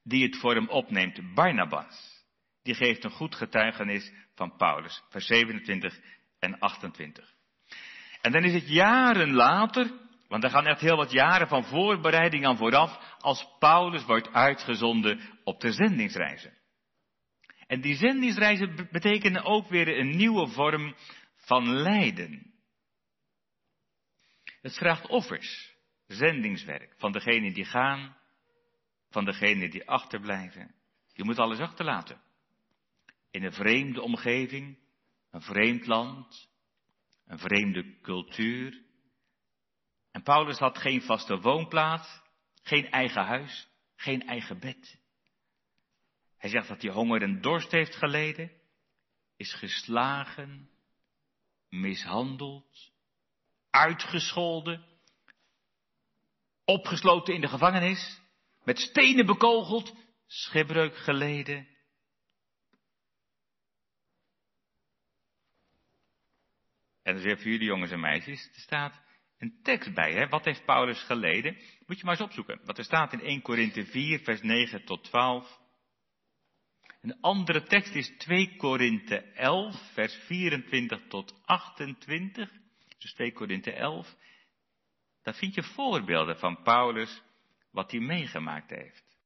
die 0.03 0.23
het 0.23 0.37
voor 0.37 0.55
hem 0.55 0.69
opneemt, 0.69 1.33
Barnabas. 1.33 2.23
Die 2.63 2.75
geeft 2.75 3.03
een 3.03 3.11
goed 3.11 3.35
getuigenis 3.35 4.13
van 4.35 4.55
Paulus, 4.55 5.03
vers 5.09 5.25
27 5.25 5.99
en 6.39 6.59
28. 6.59 7.33
En 8.21 8.31
dan 8.31 8.43
is 8.43 8.53
het 8.53 8.69
jaren 8.69 9.33
later, 9.33 9.91
want 10.29 10.43
er 10.43 10.49
gaan 10.49 10.65
echt 10.65 10.81
heel 10.81 10.95
wat 10.95 11.11
jaren 11.11 11.47
van 11.47 11.63
voorbereiding 11.63 12.45
aan 12.45 12.57
vooraf, 12.57 13.15
als 13.17 13.47
Paulus 13.59 14.05
wordt 14.05 14.33
uitgezonden 14.33 15.39
op 15.43 15.59
de 15.59 15.71
zendingsreizen. 15.71 16.57
En 17.67 17.81
die 17.81 17.95
zendingsreizen 17.95 18.87
betekenen 18.91 19.43
ook 19.43 19.67
weer 19.67 19.99
een 19.99 20.15
nieuwe 20.15 20.47
vorm 20.47 20.95
van 21.35 21.69
lijden. 21.69 22.53
Het 24.61 24.77
vraagt 24.77 25.07
offers, 25.07 25.75
zendingswerk, 26.07 26.93
van 26.97 27.11
degenen 27.11 27.53
die 27.53 27.65
gaan, 27.65 28.17
van 29.09 29.25
degenen 29.25 29.69
die 29.69 29.89
achterblijven. 29.89 30.75
Je 31.13 31.23
moet 31.23 31.39
alles 31.39 31.59
achterlaten. 31.59 32.21
In 33.31 33.43
een 33.43 33.53
vreemde 33.53 34.01
omgeving, 34.01 34.77
een 35.31 35.41
vreemd 35.41 35.85
land, 35.85 36.49
een 37.25 37.39
vreemde 37.39 37.99
cultuur. 38.01 38.87
En 40.19 40.25
Paulus 40.25 40.57
had 40.57 40.77
geen 40.77 41.01
vaste 41.01 41.39
woonplaats, 41.39 42.21
geen 42.61 42.91
eigen 42.91 43.25
huis, 43.25 43.67
geen 43.95 44.27
eigen 44.27 44.59
bed. 44.59 44.99
Hij 46.37 46.49
zegt 46.49 46.67
dat 46.67 46.81
hij 46.81 46.91
honger 46.91 47.21
en 47.21 47.41
dorst 47.41 47.71
heeft 47.71 47.95
geleden, 47.95 48.51
is 49.37 49.53
geslagen, 49.53 50.69
mishandeld, 51.69 52.91
uitgescholden, 53.69 54.85
opgesloten 56.65 57.33
in 57.33 57.41
de 57.41 57.47
gevangenis, 57.47 58.21
met 58.63 58.79
stenen 58.79 59.25
bekogeld, 59.25 59.95
schipbreuk 60.27 60.97
geleden. 60.97 61.67
En 67.03 67.15
dan 67.15 67.23
is 67.23 67.41
voor 67.41 67.51
jullie 67.51 67.67
jongens 67.67 67.91
en 67.91 67.99
meisjes, 67.99 68.49
er 68.53 68.61
staat 68.61 69.07
een 69.39 69.59
tekst 69.63 69.93
bij, 69.93 70.13
hè? 70.13 70.27
Wat 70.27 70.45
heeft 70.45 70.65
Paulus 70.65 71.03
geleden? 71.03 71.57
Moet 71.85 71.97
je 71.97 72.05
maar 72.05 72.13
eens 72.13 72.23
opzoeken. 72.23 72.59
Wat 72.63 72.77
er 72.77 72.83
staat 72.83 73.13
in 73.13 73.21
1 73.21 73.41
Korinthe 73.41 73.85
4, 73.85 74.19
vers 74.19 74.41
9 74.41 74.85
tot 74.85 75.03
12. 75.03 75.59
Een 77.01 77.21
andere 77.21 77.63
tekst 77.63 77.95
is 77.95 78.13
2 78.17 78.55
Korinthe 78.55 79.17
11, 79.21 79.91
vers 79.93 80.13
24 80.13 81.07
tot 81.07 81.41
28. 81.45 82.51
Dus 82.97 83.13
2 83.13 83.31
Korinthe 83.31 83.71
11. 83.71 84.15
Daar 85.23 85.35
vind 85.35 85.55
je 85.55 85.63
voorbeelden 85.63 86.37
van 86.37 86.63
Paulus, 86.63 87.21
wat 87.71 87.91
hij 87.91 87.99
meegemaakt 87.99 88.69
heeft. 88.69 89.17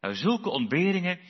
Nou, 0.00 0.14
zulke 0.14 0.48
ontberingen 0.48 1.20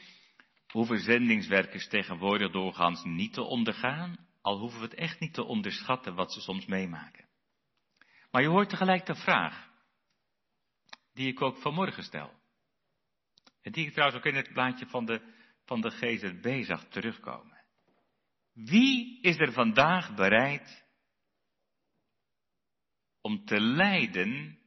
hoeven 0.67 0.99
zendingswerkers 0.99 1.89
tegenwoordig 1.89 2.51
doorgaans 2.51 3.05
niet 3.05 3.33
te 3.33 3.43
ondergaan, 3.43 4.27
al 4.43 4.59
hoeven 4.59 4.81
we 4.81 4.85
het 4.85 4.95
echt 4.95 5.21
niet 5.21 5.35
te 5.35 5.45
onderschatten 5.45 6.15
wat 6.15 6.33
ze 6.33 6.41
soms 6.41 6.67
meemaken. 6.67 7.28
Maar 8.31 8.43
je 8.43 8.49
hoort 8.49 8.69
tegelijk 8.69 9.07
de 9.07 9.15
vraag, 9.15 9.71
die 11.13 11.29
ik 11.29 11.43
ook 11.43 11.57
vanmorgen 11.57 12.03
stel. 12.03 12.33
En 13.63 13.73
die 13.73 13.87
ik 13.87 13.93
trouwens 13.93 14.19
ook 14.19 14.27
in 14.27 14.37
het 14.37 14.53
plaatje 14.53 14.87
van 14.87 15.05
de, 15.05 15.35
van 15.65 15.81
de 15.81 15.91
GZB 15.91 16.65
zag 16.65 16.85
terugkomen. 16.89 17.65
Wie 18.53 19.21
is 19.21 19.37
er 19.37 19.53
vandaag 19.53 20.15
bereid 20.15 20.87
om 23.21 23.45
te 23.45 23.61
lijden, 23.61 24.59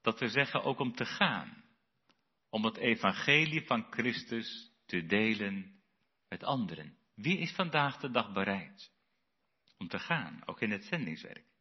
dat 0.00 0.20
we 0.20 0.28
zeggen 0.28 0.62
ook 0.62 0.78
om 0.78 0.94
te 0.94 1.04
gaan, 1.04 1.64
om 2.50 2.64
het 2.64 2.76
evangelie 2.76 3.66
van 3.66 3.86
Christus 3.90 4.72
te 4.86 5.06
delen 5.06 5.82
met 6.28 6.44
anderen? 6.44 6.98
Wie 7.14 7.38
is 7.38 7.54
vandaag 7.54 7.98
de 7.98 8.10
dag 8.10 8.32
bereid 8.32 8.92
om 9.78 9.88
te 9.88 9.98
gaan, 9.98 10.42
ook 10.46 10.60
in 10.60 10.70
het 10.70 10.84
zendingswerk? 10.84 11.55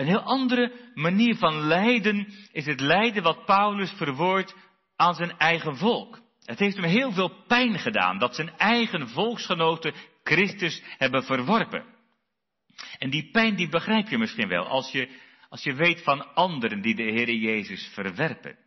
Een 0.00 0.06
heel 0.06 0.22
andere 0.22 0.90
manier 0.94 1.36
van 1.36 1.54
lijden 1.54 2.34
is 2.52 2.66
het 2.66 2.80
lijden 2.80 3.22
wat 3.22 3.44
Paulus 3.44 3.90
verwoordt 3.90 4.54
aan 4.96 5.14
zijn 5.14 5.38
eigen 5.38 5.76
volk. 5.76 6.20
Het 6.44 6.58
heeft 6.58 6.76
hem 6.76 6.84
heel 6.84 7.12
veel 7.12 7.44
pijn 7.46 7.78
gedaan 7.78 8.18
dat 8.18 8.34
zijn 8.34 8.50
eigen 8.56 9.08
volksgenoten 9.08 9.94
Christus 10.22 10.82
hebben 10.98 11.24
verworpen. 11.24 11.84
En 12.98 13.10
die 13.10 13.30
pijn 13.30 13.56
die 13.56 13.68
begrijp 13.68 14.08
je 14.08 14.18
misschien 14.18 14.48
wel 14.48 14.66
als 14.66 14.92
je, 14.92 15.08
als 15.48 15.62
je 15.62 15.74
weet 15.74 16.02
van 16.02 16.34
anderen 16.34 16.80
die 16.80 16.94
de 16.94 17.02
Heer 17.02 17.34
Jezus 17.34 17.90
verwerpen. 17.94 18.58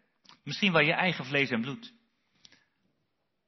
Misschien 0.44 0.72
wel 0.72 0.82
je 0.82 0.94
eigen 0.94 1.26
vlees 1.26 1.50
en 1.50 1.62
bloed. 1.62 1.94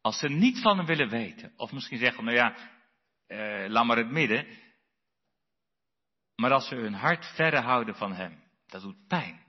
Als 0.01 0.19
ze 0.19 0.29
niet 0.29 0.61
van 0.61 0.77
hem 0.77 0.85
willen 0.85 1.09
weten, 1.09 1.53
of 1.57 1.71
misschien 1.71 1.99
zeggen, 1.99 2.23
nou 2.23 2.35
ja, 2.35 2.55
eh, 3.27 3.69
laat 3.69 3.85
maar 3.85 3.97
het 3.97 4.11
midden. 4.11 4.47
Maar 6.35 6.51
als 6.51 6.67
ze 6.67 6.75
hun 6.75 6.93
hart 6.93 7.25
verre 7.25 7.59
houden 7.59 7.95
van 7.95 8.13
hem, 8.13 8.43
dat 8.67 8.81
doet 8.81 9.07
pijn. 9.07 9.43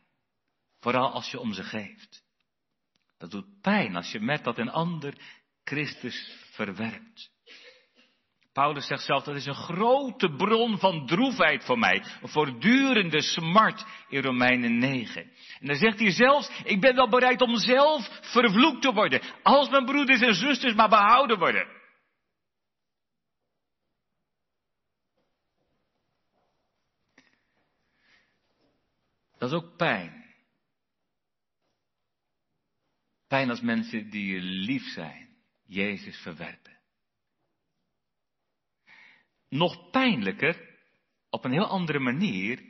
Vooral 0.81 1.13
als 1.13 1.31
je 1.31 1.41
om 1.41 1.53
ze 1.53 1.63
geeft. 1.63 2.25
Dat 3.19 3.31
doet 3.31 3.61
pijn 3.61 3.97
als 3.97 4.13
je 4.13 4.21
met 4.21 4.45
dat 4.45 4.59
een 4.59 4.71
ander 4.71 5.15
Christus 5.65 6.47
verwerpt. 6.51 7.31
Paulus 8.53 8.87
zegt 8.87 9.05
zelf, 9.05 9.25
dat 9.25 9.37
is 9.37 9.47
een 9.47 9.55
grote 9.55 10.35
bron 10.37 10.79
van 10.79 11.07
droefheid 11.07 11.65
voor 11.65 11.79
mij. 11.79 12.05
Een 12.23 12.29
voortdurende 12.29 13.23
smart 13.23 13.87
in 14.09 14.23
Romeinen 14.23 14.79
9. 14.79 15.23
En 15.61 15.67
dan 15.67 15.77
zegt 15.77 15.99
hij 15.99 16.11
zelfs, 16.11 16.51
ik 16.65 16.81
ben 16.81 16.95
wel 16.95 17.09
bereid 17.09 17.41
om 17.41 17.57
zelf 17.57 18.21
vervloekt 18.23 18.83
te 18.83 18.93
worden. 18.93 19.21
Als 19.43 19.69
mijn 19.69 19.85
broeders 19.85 20.21
en 20.21 20.35
zusters 20.35 20.75
maar 20.75 20.89
behouden 20.89 21.39
worden. 21.39 21.76
Dat 29.47 29.55
is 29.55 29.67
ook 29.67 29.77
pijn. 29.77 30.25
Pijn 33.29 33.51
als 33.51 33.61
mensen 33.61 34.11
die 34.11 34.35
je 34.35 34.41
lief 34.41 34.83
zijn, 34.83 35.29
Jezus 35.67 36.17
verwerpen. 36.17 36.79
Nog 39.49 39.91
pijnlijker, 39.91 40.79
op 41.31 41.45
een 41.45 41.53
heel 41.53 41.67
andere 41.67 41.99
manier, 41.99 42.63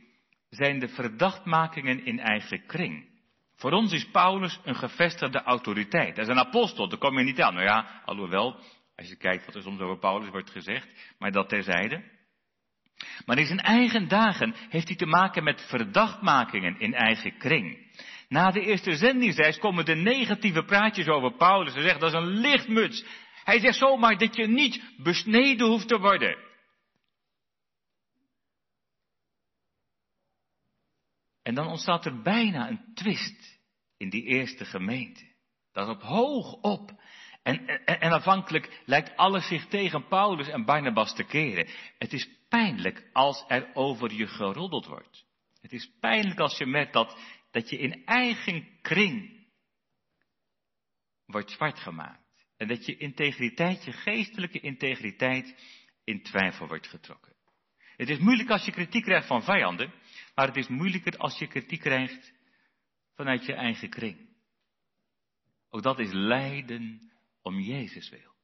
zijn 0.49 0.79
de 0.79 0.89
verdachtmakingen 0.89 2.05
in 2.05 2.19
eigen 2.19 2.67
kring. 2.67 3.21
Voor 3.55 3.73
ons 3.73 3.93
is 3.93 4.11
Paulus 4.11 4.61
een 4.65 4.77
gevestigde 4.77 5.43
autoriteit. 5.43 6.15
Hij 6.15 6.25
is 6.25 6.31
een 6.31 6.47
apostel, 6.47 6.89
daar 6.89 6.99
kom 6.99 7.19
je 7.19 7.25
niet 7.25 7.41
aan. 7.41 7.55
Nou 7.55 7.67
ja, 7.67 8.03
alhoewel, 8.05 8.61
als 8.97 9.09
je 9.09 9.17
kijkt 9.17 9.47
wat 9.47 9.55
er 9.55 9.63
soms 9.63 9.81
over 9.81 9.99
Paulus 9.99 10.29
wordt 10.29 10.51
gezegd, 10.51 11.15
maar 11.19 11.33
dat 11.33 11.49
terzijde. 11.49 12.16
Maar 13.25 13.39
in 13.39 13.47
zijn 13.47 13.61
eigen 13.61 14.09
dagen 14.09 14.55
heeft 14.69 14.89
hij 14.89 14.97
te 14.97 15.07
maken 15.07 15.45
met 15.45 15.67
verdachtmakingen 15.69 16.81
in 16.81 16.95
eigen 16.95 17.39
kring. 17.39 17.95
Na 18.29 18.51
de 18.51 18.61
eerste 18.61 18.97
zendingsreis 18.97 19.59
komen 19.59 19.85
de 19.85 19.95
negatieve 19.95 20.65
praatjes 20.65 21.09
over 21.09 21.37
Paulus. 21.37 21.75
Hij 21.75 21.83
zegt 21.83 22.01
dat 22.01 22.13
is 22.13 22.19
een 22.19 22.41
lichtmuts. 22.41 23.05
Hij 23.45 23.61
zegt 23.61 23.79
zomaar 23.79 24.19
dat 24.19 24.37
je 24.37 24.47
niet 24.47 24.83
besneden 24.97 25.67
hoeft 25.67 25.89
te 25.89 25.99
worden. 25.99 26.37
En 31.43 31.55
dan 31.55 31.67
ontstaat 31.67 32.07
er 32.07 32.23
bijna 32.23 32.69
een 32.69 32.95
twist 32.95 33.59
in 33.97 34.11
die 34.11 34.23
eerste 34.23 34.65
gemeente. 34.65 35.35
Dat 35.73 35.89
op 35.89 36.03
hoog 36.03 36.53
op. 36.53 36.91
En, 37.43 37.67
en, 37.67 38.01
en 38.01 38.13
afhankelijk 38.13 38.83
lijkt 38.85 39.17
alles 39.17 39.47
zich 39.47 39.67
tegen 39.67 40.09
Paulus 40.09 40.49
en 40.49 40.65
Barnabas 40.65 41.15
te 41.15 41.25
keren. 41.25 41.69
Het 41.99 42.13
is 42.13 42.29
pijnlijk 42.49 43.11
als 43.13 43.45
er 43.49 43.75
over 43.75 44.13
je 44.13 44.27
geroddeld 44.27 44.87
wordt. 44.87 45.25
Het 45.61 45.73
is 45.73 45.91
pijnlijk 46.01 46.39
als 46.39 46.59
je 46.59 46.67
merkt 46.67 46.93
dat, 46.93 47.19
dat 47.51 47.71
je 47.71 47.79
in 47.79 48.05
eigen 48.05 48.79
kring 48.83 49.47
wordt 51.27 51.51
zwart 51.51 51.79
gemaakt. 51.79 52.25
En 52.57 52.69
dat 52.69 52.87
je 52.87 52.97
integriteit, 52.97 53.85
je 53.85 53.93
geestelijke 53.93 54.61
integriteit, 54.61 55.55
in 56.05 56.23
twijfel 56.23 56.67
wordt 56.67 56.87
getrokken. 56.87 57.35
Het 57.97 58.09
is 58.09 58.19
moeilijk 58.19 58.51
als 58.51 58.65
je 58.65 58.73
kritiek 58.73 59.03
krijgt 59.03 59.27
van 59.27 59.43
vijanden, 59.43 59.93
maar 60.35 60.47
het 60.47 60.57
is 60.57 60.69
moeilijker 60.69 61.17
als 61.17 61.39
je 61.39 61.47
kritiek 61.47 61.81
krijgt 61.81 62.33
vanuit 63.15 63.45
je 63.45 63.55
eigen 63.55 63.91
kring. 63.91 64.29
Ook 65.71 65.83
dat 65.83 65.99
is 65.99 66.13
lijden 66.13 67.13
om 67.43 67.61
Jezus 67.61 68.11
wil. 68.11 68.36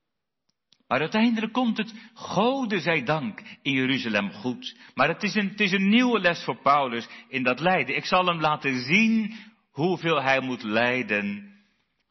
Maar 0.92 1.00
uiteindelijk 1.00 1.52
komt 1.52 1.76
het, 1.76 1.94
Gode 2.14 2.80
zij 2.80 3.02
dank, 3.02 3.42
in 3.62 3.72
Jeruzalem 3.72 4.30
goed. 4.30 4.76
Maar 4.94 5.08
het 5.08 5.22
is, 5.22 5.34
een, 5.34 5.48
het 5.48 5.60
is 5.60 5.72
een 5.72 5.88
nieuwe 5.88 6.20
les 6.20 6.44
voor 6.44 6.62
Paulus 6.62 7.08
in 7.28 7.42
dat 7.42 7.60
lijden. 7.60 7.96
Ik 7.96 8.04
zal 8.04 8.26
hem 8.26 8.40
laten 8.40 8.80
zien 8.80 9.34
hoeveel 9.70 10.22
hij 10.22 10.40
moet 10.40 10.62
lijden 10.62 11.54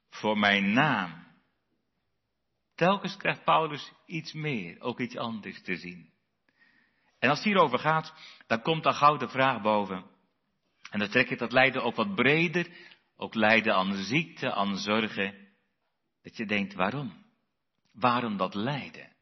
voor 0.09 0.37
mijn 0.37 0.73
naam. 0.73 1.27
Telkens 2.75 3.17
krijgt 3.17 3.43
Paulus 3.43 3.91
iets 4.05 4.33
meer, 4.33 4.79
ook 4.79 4.99
iets 4.99 5.17
anders 5.17 5.61
te 5.61 5.75
zien. 5.75 6.09
En 7.19 7.29
als 7.29 7.37
het 7.37 7.47
hierover 7.47 7.79
gaat, 7.79 8.13
dan 8.47 8.61
komt 8.61 8.83
dan 8.83 8.93
gauw 8.93 9.17
de 9.17 9.29
vraag 9.29 9.61
boven. 9.61 10.05
En 10.89 10.99
dan 10.99 11.09
trek 11.09 11.29
ik 11.29 11.39
dat 11.39 11.51
lijden 11.51 11.83
ook 11.83 11.95
wat 11.95 12.15
breder, 12.15 12.67
ook 13.15 13.35
lijden 13.35 13.75
aan 13.75 13.95
ziekte, 13.95 14.53
aan 14.53 14.77
zorgen. 14.77 15.35
Dat 16.21 16.37
je 16.37 16.45
denkt, 16.45 16.73
waarom? 16.73 17.20
Waarom 17.91 18.37
dat 18.37 18.53
lijden? 18.53 19.15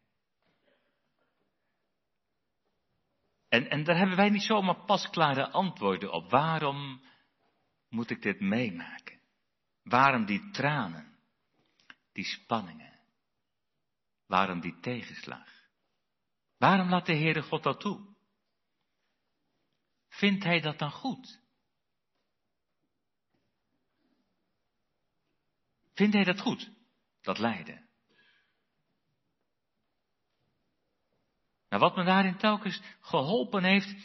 En, 3.47 3.69
en 3.69 3.83
daar 3.83 3.97
hebben 3.97 4.15
wij 4.15 4.29
niet 4.29 4.43
zomaar 4.43 4.85
pasklare 4.85 5.49
antwoorden 5.49 6.11
op. 6.11 6.29
Waarom 6.29 7.03
moet 7.89 8.09
ik 8.09 8.21
dit 8.21 8.39
meemaken? 8.39 9.21
Waarom 9.83 10.25
die 10.25 10.49
tranen? 10.51 11.17
Die 12.11 12.25
spanningen? 12.25 12.99
Waarom 14.25 14.59
die 14.59 14.79
tegenslag? 14.79 15.67
Waarom 16.57 16.89
laat 16.89 17.05
de 17.05 17.15
Heere 17.15 17.41
God 17.41 17.63
dat 17.63 17.79
toe? 17.79 18.15
Vindt 20.07 20.43
Hij 20.43 20.59
dat 20.59 20.79
dan 20.79 20.91
goed? 20.91 21.41
Vindt 25.93 26.13
Hij 26.13 26.23
dat 26.23 26.39
goed, 26.41 26.71
dat 27.21 27.37
lijden? 27.37 27.88
Nou, 31.69 31.81
wat 31.81 31.95
me 31.95 32.03
daarin 32.03 32.37
telkens 32.37 32.81
geholpen 32.99 33.63
heeft 33.63 33.95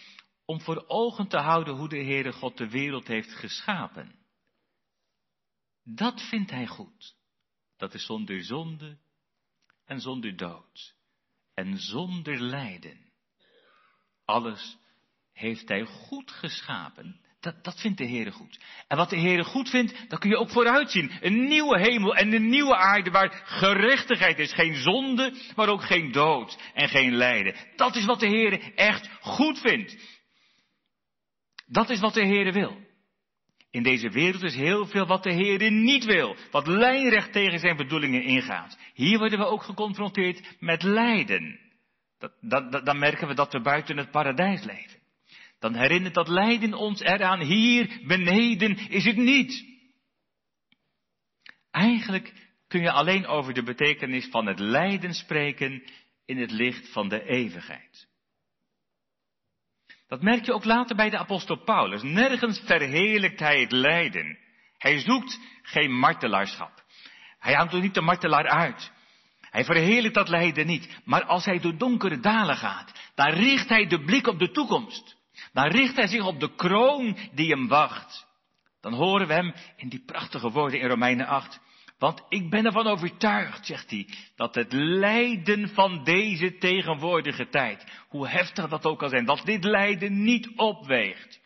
om 0.45 0.61
voor 0.61 0.85
ogen 0.87 1.29
te 1.29 1.39
houden 1.39 1.75
hoe 1.75 1.89
de 1.89 2.05
Heere 2.05 2.33
God 2.33 2.57
de 2.57 2.69
wereld 2.69 3.07
heeft 3.07 3.33
geschapen. 3.33 4.19
Dat 5.83 6.21
vindt 6.29 6.51
Hij 6.51 6.67
goed. 6.67 7.17
Dat 7.77 7.95
is 7.95 8.07
zonder 8.07 8.45
zonde 8.45 8.99
en 9.85 10.01
zonder 10.01 10.37
dood 10.37 10.95
en 11.55 11.79
zonder 11.79 12.41
lijden. 12.41 13.13
Alles 14.25 14.79
heeft 15.33 15.69
Hij 15.69 15.85
goed 15.85 16.31
geschapen. 16.31 17.24
Dat, 17.45 17.65
dat 17.65 17.81
vindt 17.81 17.99
de 17.99 18.07
Heere 18.07 18.31
goed. 18.31 18.61
En 18.89 18.97
wat 18.97 19.11
de 19.11 19.21
Heere 19.21 19.45
goed 19.45 19.71
vindt, 19.71 20.09
dat 20.09 20.19
kun 20.19 20.31
je 20.31 20.37
ook 20.37 20.51
vooruitzien. 20.51 21.11
Een 21.21 21.49
nieuwe 21.49 21.81
hemel 21.81 22.17
en 22.17 22.33
een 22.33 22.49
nieuwe 22.49 22.77
aarde 22.77 23.11
waar 23.11 23.43
gerechtigheid 23.45 24.39
is. 24.39 24.53
Geen 24.53 24.75
zonde, 24.75 25.35
maar 25.57 25.69
ook 25.69 25.85
geen 25.85 26.13
dood 26.13 26.59
en 26.75 26.89
geen 26.89 27.15
lijden. 27.15 27.55
Dat 27.77 27.97
is 27.97 28.05
wat 28.05 28.21
de 28.21 28.27
Heere 28.27 28.61
echt 28.75 29.11
goed 29.21 29.59
vindt. 29.59 29.97
Dat 31.67 31.91
is 31.91 32.01
wat 32.01 32.15
de 32.15 32.25
Heere 32.25 32.53
wil. 32.53 32.77
In 33.71 33.83
deze 33.83 34.09
wereld 34.09 34.43
is 34.43 34.55
heel 34.55 34.87
veel 34.87 35.07
wat 35.07 35.23
de 35.23 35.33
Heer 35.33 35.71
niet 35.71 36.05
wil, 36.05 36.37
wat 36.51 36.67
lijnrecht 36.67 37.33
tegen 37.33 37.59
zijn 37.59 37.77
bedoelingen 37.77 38.23
ingaat. 38.23 38.79
Hier 38.95 39.19
worden 39.19 39.39
we 39.39 39.45
ook 39.45 39.63
geconfronteerd 39.63 40.57
met 40.59 40.83
lijden. 40.83 41.59
Dat, 42.19 42.33
dat, 42.41 42.87
dan 42.87 42.99
merken 42.99 43.29
we 43.29 43.35
dat 43.35 43.53
we 43.53 43.61
buiten 43.61 43.97
het 43.97 44.11
paradijs 44.11 44.65
leven. 44.65 44.94
Dan 45.65 45.75
herinnert 45.75 46.15
dat 46.15 46.29
lijden 46.29 46.75
ons 46.75 47.01
eraan, 47.01 47.41
hier 47.41 48.01
beneden 48.07 48.77
is 48.77 49.05
het 49.05 49.17
niet. 49.17 49.65
Eigenlijk 51.71 52.33
kun 52.69 52.81
je 52.81 52.91
alleen 52.91 53.27
over 53.27 53.55
de 53.55 53.63
betekenis 53.63 54.29
van 54.31 54.47
het 54.47 54.59
lijden 54.59 55.15
spreken 55.15 55.83
in 56.25 56.39
het 56.39 56.51
licht 56.51 56.93
van 56.93 57.09
de 57.09 57.25
eeuwigheid. 57.25 58.09
Dat 60.07 60.23
merk 60.23 60.45
je 60.45 60.53
ook 60.53 60.65
later 60.65 60.97
bij 60.97 61.11
de 61.11 61.19
apostel 61.19 61.57
Paulus. 61.65 62.03
Nergens 62.03 62.61
verheerlijkt 62.65 63.41
hij 63.41 63.61
het 63.61 63.73
lijden. 63.73 64.39
Hij 64.79 64.99
zoekt 64.99 65.39
geen 65.63 65.99
martelaarschap. 65.99 66.85
Hij 67.39 67.55
hangt 67.55 67.75
ook 67.75 67.83
niet 67.83 67.95
de 67.95 68.01
martelaar 68.01 68.49
uit. 68.49 68.93
Hij 69.41 69.65
verheerlijkt 69.65 70.17
dat 70.17 70.29
lijden 70.29 70.67
niet. 70.67 71.01
Maar 71.05 71.25
als 71.25 71.45
hij 71.45 71.61
door 71.61 71.79
donkere 71.79 72.21
dalen 72.21 72.57
gaat, 72.57 72.93
dan 73.15 73.31
richt 73.31 73.69
hij 73.69 73.87
de 73.87 74.05
blik 74.05 74.27
op 74.27 74.39
de 74.39 74.51
toekomst. 74.51 75.23
Dan 75.55 75.67
richt 75.67 75.97
hij 75.97 76.07
zich 76.07 76.27
op 76.27 76.41
de 76.41 76.55
kroon 76.55 77.17
die 77.33 77.51
hem 77.51 77.69
wacht. 77.69 78.27
Dan 78.81 78.93
horen 78.93 79.27
we 79.27 79.33
hem 79.33 79.55
in 79.77 79.89
die 79.89 80.05
prachtige 80.05 80.51
woorden 80.51 80.81
in 80.81 80.89
Romeinen 80.89 81.27
8. 81.27 81.61
Want 81.99 82.23
ik 82.29 82.51
ben 82.51 82.65
ervan 82.65 82.87
overtuigd, 82.87 83.67
zegt 83.67 83.91
hij, 83.91 84.09
dat 84.37 84.55
het 84.55 84.73
lijden 84.73 85.69
van 85.69 86.05
deze 86.05 86.59
tegenwoordige 86.59 87.49
tijd, 87.49 87.85
hoe 88.09 88.29
heftig 88.29 88.69
dat 88.69 88.85
ook 88.85 89.03
al 89.03 89.09
zijn, 89.09 89.25
dat 89.25 89.45
dit 89.45 89.65
lijden 89.65 90.23
niet 90.23 90.57
opweegt 90.57 91.41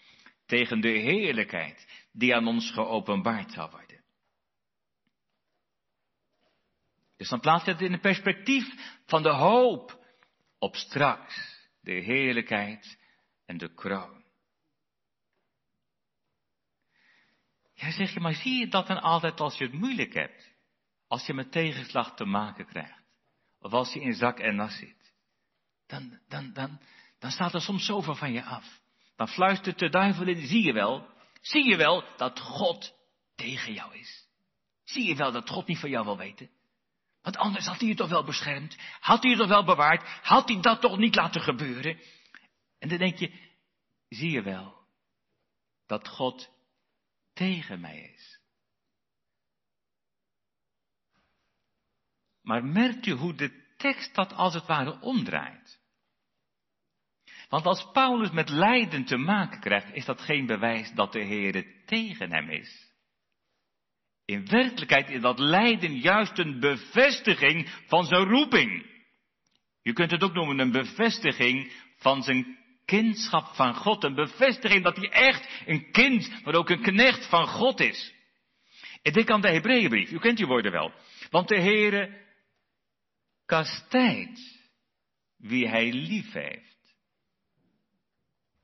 tegen 0.47 0.81
de 0.81 0.89
heerlijkheid 0.99 2.07
die 2.13 2.35
aan 2.35 2.47
ons 2.47 2.71
geopenbaard 2.71 3.53
zal 3.53 3.71
worden. 3.71 4.03
Dus 7.17 7.29
dan 7.29 7.41
plaats 7.41 7.65
je 7.65 7.71
het 7.71 7.81
in 7.81 7.93
het 7.93 8.01
perspectief 8.01 8.67
van 9.07 9.23
de 9.23 9.33
hoop 9.33 10.05
op 10.59 10.77
straks, 10.77 11.67
de 11.81 11.93
heerlijkheid 11.93 12.98
en 13.49 13.59
de 13.59 13.75
kroon. 13.75 14.25
Ja, 17.75 17.91
zeg 17.91 18.13
je, 18.13 18.21
maar 18.21 18.35
zie 18.35 18.59
je 18.59 18.69
dat 18.69 18.87
dan 18.87 19.01
altijd 19.01 19.41
als 19.41 19.59
je 19.59 19.65
het 19.65 19.73
moeilijk 19.73 20.15
hebt? 20.15 20.57
Als 21.07 21.27
je 21.27 21.35
met 21.35 21.53
tegenslag 21.53 22.15
te 22.15 22.25
maken 22.25 22.67
krijgt? 22.67 23.03
Of 23.61 23.73
als 23.73 23.93
je 23.93 24.01
in 24.01 24.15
zak 24.15 24.39
en 24.39 24.57
nas 24.57 24.77
zit? 24.77 25.13
Dan, 25.87 26.19
dan, 26.29 26.53
dan, 26.53 26.81
dan 27.19 27.31
staat 27.31 27.55
er 27.55 27.61
soms 27.61 27.85
zoveel 27.85 28.15
van 28.15 28.33
je 28.33 28.45
af. 28.45 28.81
Dan 29.17 29.29
fluistert 29.29 29.79
de 29.79 29.89
duivel 29.89 30.27
in, 30.27 30.47
zie 30.47 30.65
je 30.65 30.73
wel, 30.73 31.09
zie 31.41 31.69
je 31.69 31.77
wel 31.77 32.05
dat 32.17 32.41
God 32.41 32.95
tegen 33.35 33.73
jou 33.73 33.99
is. 33.99 34.27
Zie 34.85 35.05
je 35.05 35.15
wel 35.15 35.33
dat 35.33 35.51
God 35.51 35.67
niet 35.67 35.79
van 35.79 35.91
jou 35.91 36.05
wil 36.05 36.17
weten? 36.17 36.51
Want 37.23 37.37
anders 37.37 37.67
had 37.67 37.79
hij 37.79 37.89
je 37.89 37.95
toch 37.95 38.09
wel 38.09 38.25
beschermd, 38.25 38.77
had 39.01 39.23
hij 39.23 39.31
je 39.31 39.37
toch 39.37 39.49
wel 39.49 39.65
bewaard, 39.65 40.09
had 40.23 40.49
hij 40.49 40.61
dat 40.61 40.81
toch 40.81 40.99
niet 40.99 41.15
laten 41.15 41.41
gebeuren. 41.41 42.01
En 42.79 42.89
dan 42.89 42.99
denk 42.99 43.17
je, 43.17 43.33
zie 44.09 44.31
je 44.31 44.43
wel 44.43 44.87
dat 45.87 46.09
God 46.09 46.51
tegen 47.33 47.81
mij 47.81 48.01
is. 48.15 48.41
Maar 52.43 52.65
merkt 52.65 53.07
u 53.07 53.13
hoe 53.13 53.35
de 53.35 53.75
tekst 53.77 54.15
dat 54.15 54.33
als 54.33 54.55
het 54.55 54.67
ware 54.67 55.01
omdraait? 55.01 55.81
Want 57.49 57.67
als 57.67 57.91
Paulus 57.93 58.31
met 58.31 58.49
lijden 58.49 59.05
te 59.05 59.17
maken 59.17 59.61
krijgt, 59.61 59.95
is 59.95 60.05
dat 60.05 60.21
geen 60.21 60.47
bewijs 60.47 60.93
dat 60.95 61.13
de 61.13 61.25
Heer 61.25 61.85
tegen 61.87 62.33
hem 62.33 62.51
is. 62.51 62.93
In 64.25 64.47
werkelijkheid 64.49 65.09
is 65.09 65.21
dat 65.21 65.39
lijden 65.39 65.99
juist 65.99 66.39
een 66.39 66.61
bevestiging 66.61 67.69
van 67.87 68.05
zijn 68.05 68.25
roeping. 68.25 68.87
Je 69.83 69.93
kunt 69.93 70.11
het 70.11 70.23
ook 70.23 70.33
noemen 70.33 70.59
een 70.59 70.73
bevestiging 70.73 71.73
van 71.97 72.23
zijn 72.23 72.59
kindschap 72.89 73.55
van 73.55 73.75
God. 73.75 74.05
Een 74.05 74.15
bevestiging 74.15 74.85
dat 74.85 74.97
hij 74.97 75.11
echt 75.11 75.49
een 75.67 75.91
kind, 75.91 76.45
maar 76.45 76.55
ook 76.55 76.71
een 76.71 76.83
knecht 76.83 77.29
van 77.29 77.47
God 77.47 77.81
is. 77.81 78.15
Ik 79.03 79.15
denk 79.15 79.31
aan 79.31 79.41
de 79.41 79.49
Hebreeënbrief. 79.49 80.11
U 80.11 80.19
kent 80.19 80.37
die 80.37 80.47
woorden 80.47 80.73
wel. 80.73 80.93
Want 81.31 81.49
de 81.49 81.61
Heere 81.61 82.27
kastijdt 83.47 84.41
wie 85.37 85.69
hij 85.69 85.93
lief 85.93 86.33
heeft. 86.33 86.77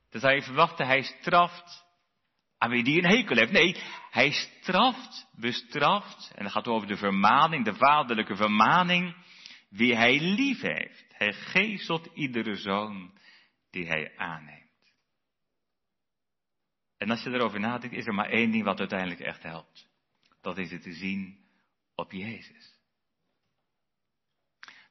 Dan 0.09 0.21
zou 0.21 0.35
je 0.35 0.41
verwachten, 0.41 0.85
hij 0.85 1.01
straft 1.01 1.85
aan 2.57 2.69
wie 2.69 2.83
die 2.83 2.97
een 2.97 3.09
hekel 3.09 3.37
heeft. 3.37 3.51
Nee, 3.51 3.75
hij 4.11 4.31
straft, 4.31 5.27
bestraft, 5.31 6.31
en 6.35 6.43
dan 6.43 6.51
gaat 6.51 6.67
over 6.67 6.87
de 6.87 6.97
vermaning, 6.97 7.65
de 7.65 7.75
vaderlijke 7.75 8.35
vermaning, 8.35 9.15
wie 9.69 9.95
hij 9.95 10.19
lief 10.19 10.61
heeft. 10.61 11.05
Hij 11.09 11.33
geestelt 11.33 12.09
iedere 12.13 12.55
zoon 12.55 13.13
die 13.75 13.87
hij 13.87 14.17
aanneemt. 14.17 14.63
En 16.97 17.09
als 17.09 17.23
je 17.23 17.29
erover 17.29 17.59
nadenkt, 17.59 17.95
is 17.95 18.05
er 18.05 18.13
maar 18.13 18.29
één 18.29 18.51
ding 18.51 18.63
wat 18.63 18.79
uiteindelijk 18.79 19.19
echt 19.19 19.43
helpt. 19.43 19.87
Dat 20.41 20.57
is 20.57 20.71
het 20.71 20.81
te 20.81 20.93
zien 20.93 21.45
op 21.95 22.11
Jezus. 22.11 22.79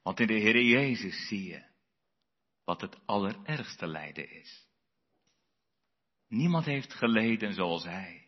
Want 0.03 0.21
in 0.21 0.27
de 0.27 0.39
Heer 0.39 0.63
Jezus 0.63 1.29
zie 1.29 1.45
je 1.45 1.65
wat 2.65 2.81
het 2.81 3.07
allerergste 3.07 3.87
lijden 3.87 4.31
is. 4.31 4.67
Niemand 6.29 6.65
heeft 6.65 6.95
geleden 6.95 7.55
zoals 7.55 7.85
hij. 7.85 8.27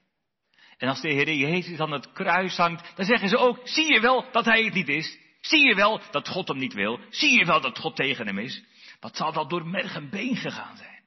En 0.76 0.88
als 0.88 1.00
de 1.00 1.12
Heer 1.12 1.34
Jezus 1.34 1.78
aan 1.78 1.92
het 1.92 2.12
kruis 2.12 2.56
hangt, 2.56 2.96
dan 2.96 3.04
zeggen 3.04 3.28
ze 3.28 3.36
ook, 3.36 3.68
zie 3.68 3.92
je 3.92 4.00
wel 4.00 4.30
dat 4.32 4.44
hij 4.44 4.64
het 4.64 4.74
niet 4.74 4.88
is? 4.88 5.18
Zie 5.40 5.68
je 5.68 5.74
wel 5.74 6.00
dat 6.10 6.28
God 6.28 6.48
hem 6.48 6.58
niet 6.58 6.74
wil? 6.74 7.00
Zie 7.10 7.38
je 7.38 7.44
wel 7.44 7.60
dat 7.60 7.78
God 7.78 7.96
tegen 7.96 8.26
hem 8.26 8.38
is? 8.38 8.64
Wat 9.06 9.16
zal 9.16 9.32
dat 9.32 9.50
door 9.50 9.66
merg 9.66 9.94
en 9.94 10.10
been 10.10 10.36
gegaan 10.36 10.76
zijn? 10.76 11.04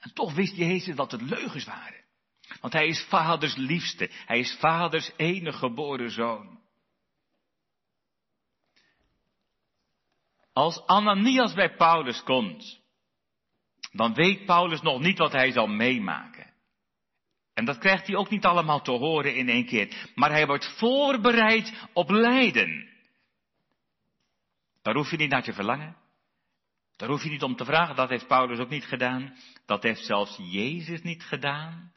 En 0.00 0.12
toch 0.12 0.34
wist 0.34 0.56
Jezus 0.56 0.96
dat 0.96 1.12
het 1.12 1.22
leugens 1.22 1.64
waren. 1.64 2.04
Want 2.60 2.72
hij 2.72 2.86
is 2.86 3.06
vaders 3.08 3.56
liefste. 3.56 4.10
Hij 4.26 4.38
is 4.38 4.56
vaders 4.60 5.10
enige 5.16 5.58
geboren 5.58 6.10
zoon. 6.10 6.60
Als 10.52 10.86
Ananias 10.86 11.54
bij 11.54 11.76
Paulus 11.76 12.22
komt, 12.22 12.80
dan 13.92 14.14
weet 14.14 14.44
Paulus 14.44 14.80
nog 14.80 15.00
niet 15.00 15.18
wat 15.18 15.32
hij 15.32 15.52
zal 15.52 15.66
meemaken. 15.66 16.52
En 17.54 17.64
dat 17.64 17.78
krijgt 17.78 18.06
hij 18.06 18.16
ook 18.16 18.30
niet 18.30 18.44
allemaal 18.44 18.82
te 18.82 18.92
horen 18.92 19.34
in 19.34 19.48
één 19.48 19.66
keer. 19.66 20.10
Maar 20.14 20.30
hij 20.30 20.46
wordt 20.46 20.78
voorbereid 20.78 21.88
op 21.92 22.10
lijden. 22.10 22.88
Daar 24.82 24.94
hoef 24.94 25.10
je 25.10 25.16
niet 25.16 25.30
naar 25.30 25.42
te 25.42 25.52
verlangen. 25.52 26.06
Daar 26.98 27.08
hoef 27.08 27.22
je 27.22 27.30
niet 27.30 27.42
om 27.42 27.56
te 27.56 27.64
vragen. 27.64 27.96
Dat 27.96 28.08
heeft 28.08 28.26
Paulus 28.26 28.58
ook 28.58 28.68
niet 28.68 28.84
gedaan. 28.84 29.36
Dat 29.66 29.82
heeft 29.82 30.04
zelfs 30.04 30.36
Jezus 30.36 31.02
niet 31.02 31.22
gedaan. 31.22 31.92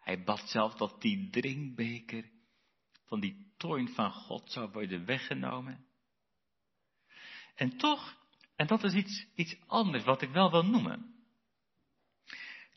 Hij 0.00 0.22
bad 0.22 0.48
zelf 0.48 0.74
dat 0.74 1.00
die 1.00 1.30
drinkbeker 1.30 2.30
van 3.04 3.20
die 3.20 3.52
toorn 3.56 3.88
van 3.88 4.10
God 4.12 4.52
zou 4.52 4.70
worden 4.72 5.04
weggenomen. 5.04 5.86
En 7.54 7.76
toch, 7.76 8.16
en 8.56 8.66
dat 8.66 8.84
is 8.84 8.94
iets, 8.94 9.26
iets 9.34 9.56
anders 9.66 10.04
wat 10.04 10.22
ik 10.22 10.30
wel 10.30 10.50
wil 10.50 10.64
noemen. 10.64 11.14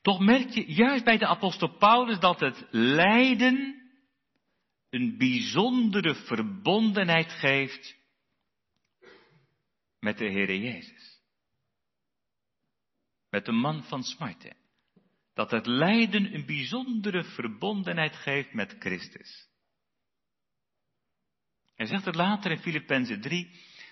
Toch 0.02 0.20
merk 0.20 0.50
je 0.50 0.74
juist 0.74 1.04
bij 1.04 1.18
de 1.18 1.28
apostel 1.28 1.78
Paulus 1.78 2.20
dat 2.20 2.40
het 2.40 2.68
lijden 2.72 3.82
een 4.90 5.18
bijzondere 5.18 6.16
verbondenheid 6.16 7.32
geeft 7.32 7.98
met 10.00 10.18
de 10.18 10.26
Heere 10.32 10.60
Jezus. 10.60 10.99
Met 13.30 13.46
de 13.46 13.52
man 13.52 13.84
van 13.84 14.04
smarte. 14.04 14.56
Dat 15.34 15.52
het 15.52 15.65
lijden 15.65 16.34
een 16.34 16.46
bijzondere 16.46 17.24
verbondenheid 17.24 18.15
geeft 18.15 18.54
met 18.54 18.76
Christus. 18.80 19.48
Hij 21.76 21.86
zegt 21.86 22.06
het 22.06 22.15
later 22.15 22.52
in 22.52 22.60
Filippenzen 22.60 23.22
3, 23.22 23.52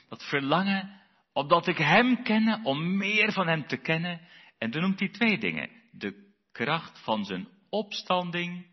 dat 0.10 0.23
verlangen, 0.23 1.02
opdat 1.34 1.67
ik 1.67 1.78
Hem 1.78 2.23
kenne, 2.23 2.60
om 2.63 2.97
meer 2.97 3.32
van 3.32 3.47
Hem 3.47 3.67
te 3.67 3.78
kennen. 3.78 4.28
En 4.58 4.71
dan 4.71 4.82
noemt 4.82 5.00
hij 5.00 5.10
twee 5.10 5.38
dingen 5.38 5.69
de 5.91 6.34
kracht 6.52 7.04
van 7.04 7.26
zijn 7.26 7.47
opstanding, 7.69 8.65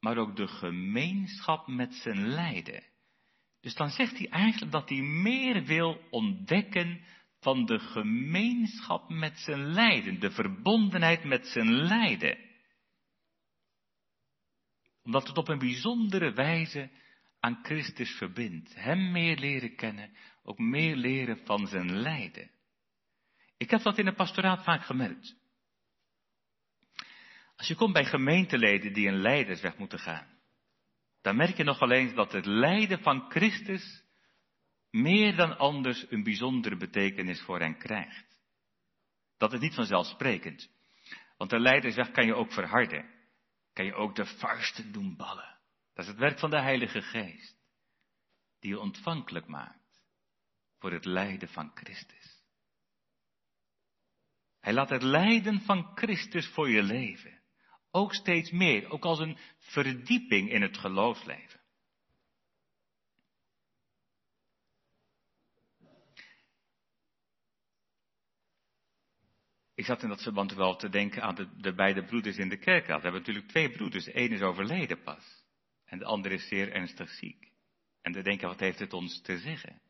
maar 0.00 0.16
ook 0.16 0.36
de 0.36 0.48
gemeenschap 0.48 1.66
met 1.66 1.94
zijn 1.94 2.26
lijden. 2.26 2.84
Dus 3.60 3.74
dan 3.74 3.90
zegt 3.90 4.18
hij 4.18 4.28
eigenlijk 4.28 4.72
dat 4.72 4.88
hij 4.88 5.00
meer 5.00 5.64
wil 5.64 6.00
ontdekken 6.10 7.04
van 7.42 7.64
de 7.66 7.78
gemeenschap 7.78 9.08
met 9.08 9.38
zijn 9.38 9.72
lijden, 9.72 10.20
de 10.20 10.30
verbondenheid 10.30 11.24
met 11.24 11.46
zijn 11.46 11.72
lijden. 11.72 12.38
Omdat 15.02 15.28
het 15.28 15.38
op 15.38 15.48
een 15.48 15.58
bijzondere 15.58 16.32
wijze 16.32 16.90
aan 17.40 17.58
Christus 17.62 18.10
verbindt. 18.10 18.74
Hem 18.74 19.10
meer 19.10 19.38
leren 19.38 19.76
kennen, 19.76 20.16
ook 20.42 20.58
meer 20.58 20.96
leren 20.96 21.40
van 21.44 21.66
zijn 21.66 21.92
lijden. 22.00 22.50
Ik 23.56 23.70
heb 23.70 23.82
dat 23.82 23.98
in 23.98 24.06
het 24.06 24.16
pastoraat 24.16 24.64
vaak 24.64 24.84
gemerkt. 24.84 25.36
Als 27.56 27.68
je 27.68 27.74
komt 27.74 27.92
bij 27.92 28.04
gemeenteleden 28.04 28.92
die 28.92 29.08
een 29.08 29.20
leidersweg 29.20 29.76
moeten 29.76 29.98
gaan, 29.98 30.26
dan 31.22 31.36
merk 31.36 31.56
je 31.56 31.64
nog 31.64 31.90
eens 31.90 32.14
dat 32.14 32.32
het 32.32 32.46
lijden 32.46 33.02
van 33.02 33.30
Christus 33.30 34.01
meer 34.92 35.36
dan 35.36 35.58
anders 35.58 36.10
een 36.10 36.22
bijzondere 36.22 36.76
betekenis 36.76 37.42
voor 37.42 37.60
hen 37.60 37.78
krijgt. 37.78 38.40
Dat 39.36 39.52
is 39.52 39.60
niet 39.60 39.74
vanzelfsprekend. 39.74 40.70
Want 41.36 41.50
de 41.50 41.60
leidersweg 41.60 42.10
kan 42.10 42.26
je 42.26 42.34
ook 42.34 42.52
verharden. 42.52 43.10
Kan 43.72 43.84
je 43.84 43.94
ook 43.94 44.14
de 44.14 44.26
vuisten 44.26 44.92
doen 44.92 45.16
ballen. 45.16 45.58
Dat 45.94 46.04
is 46.04 46.10
het 46.10 46.20
werk 46.20 46.38
van 46.38 46.50
de 46.50 46.60
Heilige 46.60 47.02
Geest. 47.02 47.56
Die 48.60 48.70
je 48.70 48.80
ontvankelijk 48.80 49.46
maakt 49.46 50.02
voor 50.78 50.92
het 50.92 51.04
lijden 51.04 51.48
van 51.48 51.70
Christus. 51.74 52.42
Hij 54.60 54.72
laat 54.72 54.90
het 54.90 55.02
lijden 55.02 55.60
van 55.60 55.90
Christus 55.94 56.46
voor 56.46 56.70
je 56.70 56.82
leven. 56.82 57.40
Ook 57.90 58.14
steeds 58.14 58.50
meer, 58.50 58.90
ook 58.90 59.04
als 59.04 59.18
een 59.18 59.38
verdieping 59.58 60.50
in 60.50 60.62
het 60.62 60.78
geloofsleven. 60.78 61.61
Ik 69.82 69.88
zat 69.88 70.02
in 70.02 70.08
dat 70.08 70.22
verband 70.22 70.52
wel 70.54 70.76
te 70.76 70.88
denken 70.88 71.22
aan 71.22 71.34
de, 71.34 71.56
de 71.56 71.74
beide 71.74 72.04
broeders 72.04 72.36
in 72.36 72.48
de 72.48 72.56
kerk. 72.56 72.86
We 72.86 72.92
hebben 72.92 73.12
natuurlijk 73.12 73.48
twee 73.48 73.70
broeders. 73.70 74.04
De 74.04 74.12
ene 74.12 74.34
is 74.34 74.40
overleden 74.40 75.02
pas. 75.02 75.44
En 75.84 75.98
de 75.98 76.04
andere 76.04 76.34
is 76.34 76.48
zeer 76.48 76.72
ernstig 76.72 77.10
ziek. 77.10 77.52
En 78.02 78.12
dan 78.12 78.22
denken, 78.22 78.48
wat 78.48 78.60
heeft 78.60 78.78
het 78.78 78.92
ons 78.92 79.20
te 79.20 79.38
zeggen? 79.38 79.80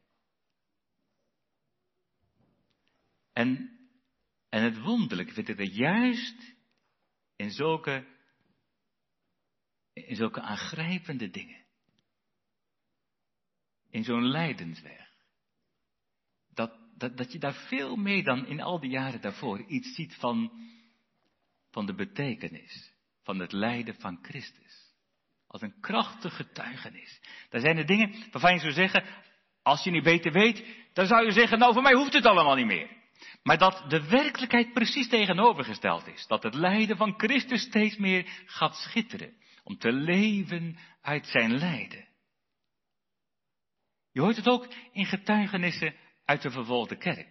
En, 3.32 3.78
en 4.48 4.62
het 4.62 4.78
wonderlijke 4.78 5.32
vind 5.32 5.48
ik 5.48 5.56
dat 5.56 5.74
juist 5.74 6.56
in 7.36 7.50
zulke, 7.50 8.06
in 9.92 10.16
zulke 10.16 10.40
aangrijpende 10.40 11.30
dingen. 11.30 11.64
In 13.90 14.04
zo'n 14.04 14.26
lijdensweg. 14.26 15.11
Dat, 17.02 17.16
dat, 17.16 17.32
je 17.32 17.38
daar 17.38 17.54
veel 17.54 17.96
meer 17.96 18.24
dan 18.24 18.46
in 18.46 18.60
al 18.60 18.80
die 18.80 18.90
jaren 18.90 19.20
daarvoor 19.20 19.64
iets 19.66 19.94
ziet 19.94 20.14
van, 20.14 20.52
van 21.70 21.86
de 21.86 21.94
betekenis 21.94 22.92
van 23.22 23.38
het 23.38 23.52
lijden 23.52 23.94
van 23.94 24.18
Christus. 24.22 24.94
Als 25.46 25.62
een 25.62 25.80
krachtige 25.80 26.44
getuigenis. 26.44 27.20
Daar 27.48 27.60
zijn 27.60 27.76
er 27.76 27.86
dingen 27.86 28.14
waarvan 28.30 28.52
je 28.52 28.60
zou 28.60 28.72
zeggen, 28.72 29.04
als 29.62 29.84
je 29.84 29.90
niet 29.90 30.02
beter 30.02 30.32
weet, 30.32 30.64
dan 30.92 31.06
zou 31.06 31.24
je 31.24 31.32
zeggen, 31.32 31.58
nou 31.58 31.72
voor 31.72 31.82
mij 31.82 31.94
hoeft 31.94 32.12
het 32.12 32.26
allemaal 32.26 32.54
niet 32.54 32.66
meer. 32.66 32.88
Maar 33.42 33.58
dat 33.58 33.84
de 33.88 34.08
werkelijkheid 34.08 34.72
precies 34.72 35.08
tegenovergesteld 35.08 36.06
is. 36.06 36.26
Dat 36.26 36.42
het 36.42 36.54
lijden 36.54 36.96
van 36.96 37.14
Christus 37.16 37.62
steeds 37.62 37.96
meer 37.96 38.42
gaat 38.46 38.76
schitteren. 38.76 39.34
Om 39.64 39.78
te 39.78 39.92
leven 39.92 40.78
uit 41.00 41.26
zijn 41.26 41.54
lijden. 41.58 42.08
Je 44.12 44.20
hoort 44.20 44.36
het 44.36 44.48
ook 44.48 44.68
in 44.92 45.06
getuigenissen 45.06 45.94
uit 46.24 46.42
de 46.42 46.50
vervolgde 46.50 46.96
kerk. 46.96 47.30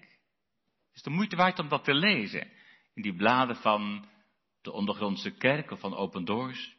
Het 0.88 0.96
is 0.96 1.02
de 1.02 1.10
moeite 1.10 1.36
waard 1.36 1.60
om 1.60 1.70
dat 1.70 1.84
te 1.84 1.94
lezen. 1.94 2.52
In 2.94 3.02
die 3.02 3.16
bladen 3.16 3.56
van 3.56 4.10
de 4.62 4.72
ondergrondse 4.72 5.32
kerk 5.32 5.72
of 5.72 5.80
van 5.80 5.96
Open 5.96 6.26
Doors. 6.26 6.76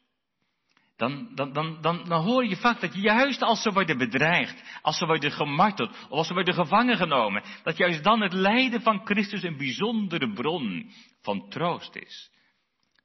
Dan, 0.97 1.35
dan, 1.35 1.53
dan, 1.53 1.81
dan, 1.81 2.05
dan 2.05 2.25
hoor 2.25 2.45
je 2.45 2.57
vaak 2.57 2.81
dat 2.81 2.95
juist 2.95 3.43
als 3.43 3.63
ze 3.63 3.73
worden 3.73 3.99
bedreigd, 3.99 4.63
als 4.83 4.99
ze 4.99 5.07
worden 5.07 5.33
gemarteld, 5.33 5.91
of 5.91 6.11
als 6.11 6.27
ze 6.27 6.35
worden 6.35 6.55
gevangen 6.55 6.97
genomen, 6.97 7.43
dat 7.63 7.77
juist 7.77 8.05
dan 8.05 8.21
het 8.21 8.33
lijden 8.33 8.83
van 8.83 9.01
Christus 9.05 9.43
een 9.43 9.57
bijzondere 9.57 10.33
bron 10.33 10.91
van 11.21 11.49
troost 11.49 11.97
is. 11.97 12.31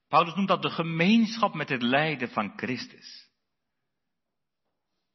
Paulus 0.08 0.34
noemt 0.34 0.48
dat 0.48 0.62
de 0.62 0.70
gemeenschap 0.70 1.54
met 1.54 1.68
het 1.68 1.82
lijden 1.82 2.28
van 2.28 2.52
Christus. 2.56 3.27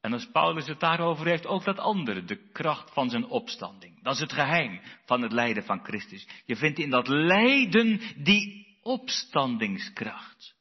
En 0.03 0.13
als 0.13 0.31
Paulus 0.31 0.67
het 0.67 0.79
daarover 0.79 1.25
heeft, 1.25 1.45
ook 1.45 1.63
dat 1.63 1.79
andere, 1.79 2.23
de 2.23 2.49
kracht 2.51 2.93
van 2.93 3.09
zijn 3.09 3.25
opstanding. 3.25 4.03
Dat 4.03 4.13
is 4.13 4.19
het 4.19 4.33
geheim 4.33 4.81
van 5.05 5.21
het 5.21 5.31
lijden 5.31 5.63
van 5.63 5.83
Christus. 5.83 6.27
Je 6.45 6.55
vindt 6.55 6.79
in 6.79 6.89
dat 6.89 7.07
lijden 7.07 8.01
die 8.23 8.77
opstandingskracht. 8.81 10.55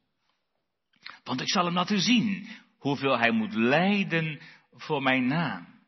Want 1.25 1.41
ik 1.41 1.49
zal 1.49 1.65
hem 1.65 1.75
laten 1.75 2.01
zien 2.01 2.49
hoeveel 2.79 3.19
hij 3.19 3.31
moet 3.31 3.55
lijden 3.55 4.41
voor 4.73 5.03
mijn 5.03 5.27
naam. 5.27 5.81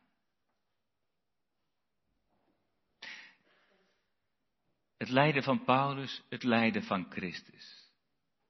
Het 4.97 5.09
lijden 5.09 5.43
van 5.43 5.63
Paulus, 5.63 6.23
het 6.29 6.43
lijden 6.43 6.83
van 6.83 7.05
Christus. 7.09 7.91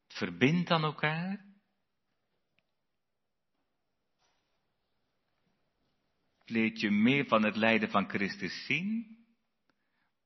Het 0.07 0.17
verbindt 0.17 0.71
aan 0.71 0.83
elkaar. 0.83 1.54
Leert 6.45 6.79
je 6.79 6.91
meer 6.91 7.25
van 7.25 7.43
het 7.43 7.55
lijden 7.55 7.89
van 7.89 8.09
Christus 8.09 8.65
zien. 8.65 9.15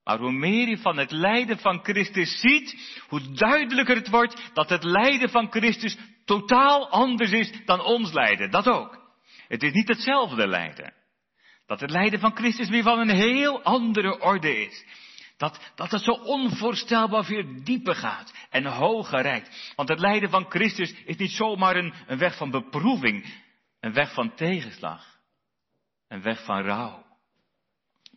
Maar 0.03 0.19
hoe 0.19 0.31
meer 0.31 0.67
je 0.67 0.77
van 0.77 0.97
het 0.97 1.11
lijden 1.11 1.59
van 1.59 1.83
Christus 1.83 2.39
ziet, 2.39 2.99
hoe 3.07 3.31
duidelijker 3.31 3.95
het 3.95 4.09
wordt 4.09 4.49
dat 4.53 4.69
het 4.69 4.83
lijden 4.83 5.29
van 5.29 5.51
Christus 5.51 5.97
totaal 6.25 6.89
anders 6.89 7.31
is 7.31 7.65
dan 7.65 7.81
ons 7.81 8.13
lijden. 8.13 8.51
Dat 8.51 8.67
ook. 8.67 8.99
Het 9.47 9.63
is 9.63 9.71
niet 9.71 9.87
hetzelfde 9.87 10.47
lijden. 10.47 10.93
Dat 11.65 11.79
het 11.79 11.89
lijden 11.89 12.19
van 12.19 12.35
Christus 12.35 12.69
weer 12.69 12.83
van 12.83 12.99
een 12.99 13.15
heel 13.15 13.63
andere 13.63 14.21
orde 14.21 14.61
is. 14.61 14.85
Dat, 15.37 15.71
dat 15.75 15.91
het 15.91 16.01
zo 16.01 16.11
onvoorstelbaar 16.11 17.25
veel 17.25 17.63
dieper 17.63 17.95
gaat 17.95 18.33
en 18.49 18.65
hoger 18.65 19.21
reikt. 19.21 19.73
Want 19.75 19.89
het 19.89 19.99
lijden 19.99 20.29
van 20.29 20.45
Christus 20.49 20.93
is 21.05 21.15
niet 21.15 21.31
zomaar 21.31 21.75
een, 21.75 21.93
een 22.07 22.17
weg 22.17 22.37
van 22.37 22.51
beproeving, 22.51 23.25
een 23.79 23.93
weg 23.93 24.13
van 24.13 24.35
tegenslag, 24.35 25.18
een 26.09 26.21
weg 26.21 26.45
van 26.45 26.61
rouw. 26.61 27.05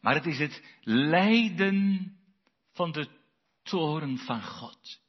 Maar 0.01 0.15
het 0.15 0.27
is 0.27 0.39
het 0.39 0.79
lijden 0.81 2.13
van 2.73 2.93
de 2.93 3.09
toren 3.63 4.19
van 4.19 4.43
God. 4.43 5.01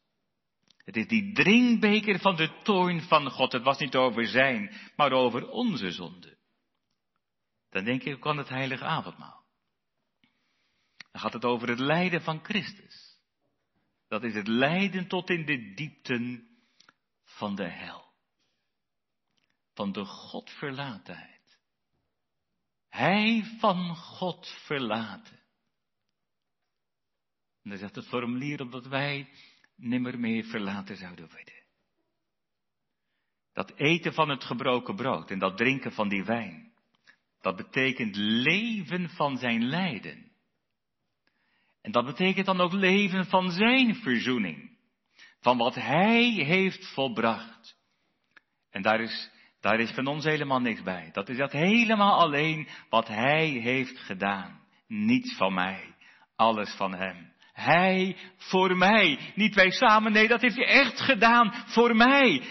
Het 0.78 0.96
is 0.96 1.08
die 1.08 1.34
drinkbeker 1.34 2.20
van 2.20 2.36
de 2.36 2.62
toorn 2.64 3.02
van 3.02 3.30
God. 3.30 3.52
Het 3.52 3.64
was 3.64 3.80
niet 3.80 3.96
over 3.96 4.28
zijn, 4.28 4.76
maar 4.96 5.12
over 5.12 5.50
onze 5.50 5.92
zonde. 5.92 6.38
Dan 7.70 7.84
denk 7.84 8.04
ik 8.04 8.16
ook 8.16 8.28
aan 8.28 8.38
het 8.38 8.50
heilige 8.50 8.84
avondmaal. 8.84 9.44
Dan 11.12 11.22
gaat 11.22 11.34
het 11.34 11.46
over 11.46 11.70
het 11.70 11.80
lijden 11.80 12.22
van 12.22 12.44
Christus. 12.44 13.18
Dat 14.08 14.24
is 14.24 14.34
het 14.34 14.48
lijden 14.48 15.08
tot 15.08 15.30
in 15.30 15.46
de 15.46 15.74
diepten 15.74 16.48
van 17.24 17.56
de 17.56 17.68
hel. 17.68 18.06
Van 19.74 19.92
de 19.92 20.06
Godverlatenheid. 20.06 21.33
Hij 22.94 23.44
van 23.60 23.96
God 23.96 24.48
verlaten. 24.66 25.40
En 27.64 27.70
dan 27.70 27.78
zegt 27.78 27.96
het 27.96 28.08
formulier 28.08 28.62
omdat 28.62 28.86
wij 28.88 29.30
nimmer 29.76 30.20
meer 30.20 30.44
verlaten 30.44 30.98
zouden 30.98 31.30
worden. 31.30 31.64
Dat 33.54 33.72
eten 33.76 34.14
van 34.14 34.30
het 34.30 34.44
gebroken 34.44 34.96
brood 34.96 35.32
en 35.32 35.40
dat 35.40 35.58
drinken 35.58 35.92
van 35.92 36.10
die 36.10 36.24
wijn, 36.24 36.74
dat 37.42 37.56
betekent 37.56 38.16
leven 38.16 39.10
van 39.10 39.38
zijn 39.38 39.64
lijden. 39.64 40.32
En 41.82 41.92
dat 41.92 42.06
betekent 42.06 42.46
dan 42.46 42.62
ook 42.62 42.74
leven 42.74 43.26
van 43.26 43.52
zijn 43.52 43.96
verzoening, 43.96 44.78
van 45.40 45.58
wat 45.58 45.76
hij 45.76 46.24
heeft 46.24 46.94
volbracht. 46.94 47.78
En 48.70 48.82
daar 48.82 49.02
is, 49.02 49.32
daar 49.64 49.80
is 49.80 49.92
van 49.92 50.08
ons 50.08 50.24
helemaal 50.24 50.60
niks 50.60 50.82
bij. 50.82 51.10
Dat 51.12 51.30
is 51.30 51.38
dat 51.38 51.52
helemaal 51.52 52.20
alleen 52.20 52.68
wat 52.90 53.08
hij 53.08 53.48
heeft 53.48 54.00
gedaan. 54.00 54.60
Niets 54.88 55.36
van 55.36 55.54
mij, 55.54 55.96
alles 56.36 56.74
van 56.76 56.94
hem. 56.94 57.32
Hij 57.54 58.18
voor 58.38 58.78
mij. 58.78 59.20
Niet 59.36 59.56
wij 59.56 59.72
samen, 59.72 60.12
nee, 60.12 60.28
dat 60.28 60.42
heeft 60.42 60.56
hij 60.56 60.66
echt 60.66 61.02
gedaan 61.02 61.54
voor 61.66 61.96
mij. 61.96 62.42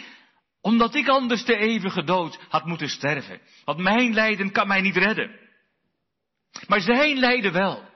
Omdat 0.61 0.95
ik 0.95 1.09
anders 1.09 1.45
de 1.45 1.57
eeuwige 1.57 2.05
dood 2.05 2.39
had 2.49 2.65
moeten 2.65 2.89
sterven. 2.89 3.41
Want 3.65 3.79
mijn 3.79 4.15
lijden 4.15 4.53
kan 4.53 4.69
mij 4.69 4.81
niet 4.81 4.97
redden. 4.97 5.39
Maar 6.67 6.81
zijn 6.81 7.19
lijden 7.19 7.53
wel. 7.53 7.89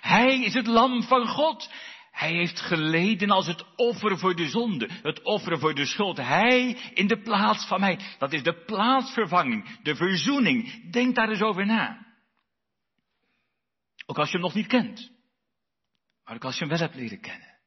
Hij 0.00 0.40
is 0.40 0.54
het 0.54 0.66
lam 0.66 1.02
van 1.02 1.26
God. 1.26 1.70
Hij 2.20 2.32
heeft 2.32 2.60
geleden 2.60 3.30
als 3.30 3.46
het 3.46 3.64
offer 3.76 4.18
voor 4.18 4.34
de 4.34 4.48
zonde, 4.48 4.88
het 5.02 5.22
offer 5.22 5.58
voor 5.58 5.74
de 5.74 5.86
schuld. 5.86 6.16
Hij 6.16 6.76
in 6.94 7.06
de 7.06 7.20
plaats 7.20 7.66
van 7.66 7.80
mij. 7.80 8.00
Dat 8.18 8.32
is 8.32 8.42
de 8.42 8.64
plaatsvervanging, 8.64 9.78
de 9.82 9.94
verzoening. 9.96 10.90
Denk 10.90 11.14
daar 11.14 11.28
eens 11.28 11.42
over 11.42 11.66
na. 11.66 12.06
Ook 14.06 14.18
als 14.18 14.26
je 14.26 14.32
hem 14.32 14.42
nog 14.42 14.54
niet 14.54 14.66
kent. 14.66 15.10
Maar 16.24 16.34
ook 16.34 16.44
als 16.44 16.54
je 16.54 16.60
hem 16.60 16.68
wel 16.68 16.78
hebt 16.78 16.94
leren 16.94 17.20
kennen. 17.20 17.58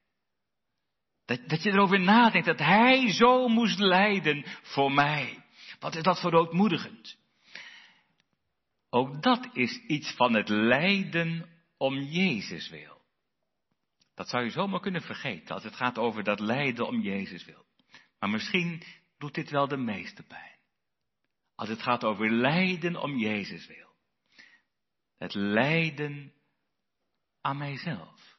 Dat, 1.26 1.50
dat 1.50 1.64
je 1.64 1.72
erover 1.72 2.00
nadenkt 2.00 2.48
dat 2.48 2.60
hij 2.60 3.12
zo 3.12 3.48
moest 3.48 3.80
lijden 3.80 4.46
voor 4.62 4.92
mij. 4.92 5.46
Wat 5.80 5.96
is 5.96 6.04
dat 6.04 6.20
voor 6.20 6.32
doodmoedigend? 6.32 7.18
Ook 8.90 9.22
dat 9.24 9.50
is 9.54 9.78
iets 9.88 10.12
van 10.12 10.34
het 10.34 10.50
lijden 10.50 11.50
om 11.78 11.96
Jezus 12.00 12.70
wil. 12.70 13.03
Dat 14.16 14.30
zou 14.30 14.44
je 14.44 14.50
zomaar 14.50 14.80
kunnen 14.80 15.02
vergeten 15.02 15.56
als 15.56 15.64
het 15.64 15.76
gaat 15.76 15.98
over 15.98 16.24
dat 16.24 16.40
lijden 16.40 16.88
om 16.88 17.02
Jezus 17.02 17.46
wil. 17.46 17.66
Maar 18.20 18.30
misschien 18.30 18.84
doet 19.18 19.34
dit 19.34 19.50
wel 19.50 19.68
de 19.68 19.78
meeste 19.78 20.24
pijn. 20.24 20.60
Als 21.56 21.70
het 21.70 21.82
gaat 21.82 22.04
over 22.04 22.32
lijden 22.32 23.02
om 23.02 23.18
Jezus 23.18 23.68
wil. 23.68 23.96
Het 25.18 25.34
lijden 25.34 26.34
aan 27.42 27.58
mijzelf. 27.58 28.38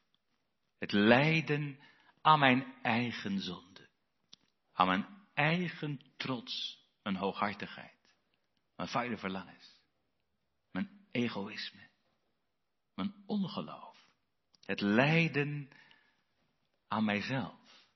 Het 0.78 0.92
lijden 0.92 1.78
aan 2.20 2.38
mijn 2.38 2.74
eigen 2.82 3.40
zonde. 3.40 3.88
Aan 4.72 4.86
mijn 4.86 5.06
eigen 5.34 6.00
trots, 6.16 6.78
mijn 7.02 7.16
hooghartigheid, 7.16 8.14
mijn 8.76 8.88
vuile 8.88 9.16
verlangens, 9.16 9.80
mijn 10.70 11.06
egoïsme, 11.10 11.88
mijn 12.94 13.14
ongeloof. 13.26 13.93
Het 14.66 14.80
lijden 14.80 15.68
aan 16.88 17.04
mijzelf. 17.04 17.86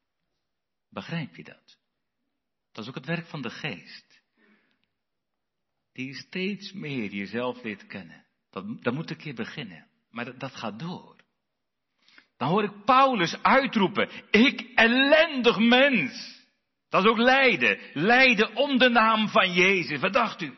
Begrijp 0.91 1.37
je 1.37 1.45
dat? 1.45 1.79
Dat 2.73 2.85
is 2.85 2.89
ook 2.89 2.97
het 2.97 3.07
werk 3.07 3.27
van 3.27 3.43
de 3.43 3.51
geest. 3.51 4.21
Die 5.93 6.14
steeds 6.14 6.73
meer 6.73 7.11
jezelf 7.11 7.62
leert 7.62 7.87
kennen. 7.87 8.27
Dat, 8.51 8.95
moet 8.95 9.11
een 9.11 9.16
keer 9.16 9.35
beginnen. 9.35 9.89
Maar 10.11 10.25
dat, 10.25 10.41
dat 10.41 10.57
gaat 10.57 10.79
door. 10.79 11.16
Dan 12.37 12.49
hoor 12.49 12.64
ik 12.64 12.85
Paulus 12.85 13.43
uitroepen, 13.43 14.11
ik 14.31 14.61
ellendig 14.75 15.59
mens. 15.59 16.39
Dat 16.89 17.05
is 17.05 17.11
ook 17.11 17.19
lijden. 17.19 17.79
Lijden 17.93 18.57
om 18.57 18.79
de 18.79 18.89
naam 18.89 19.29
van 19.29 19.53
Jezus. 19.53 20.01
Wat 20.01 20.12
dacht 20.12 20.41
u? 20.41 20.57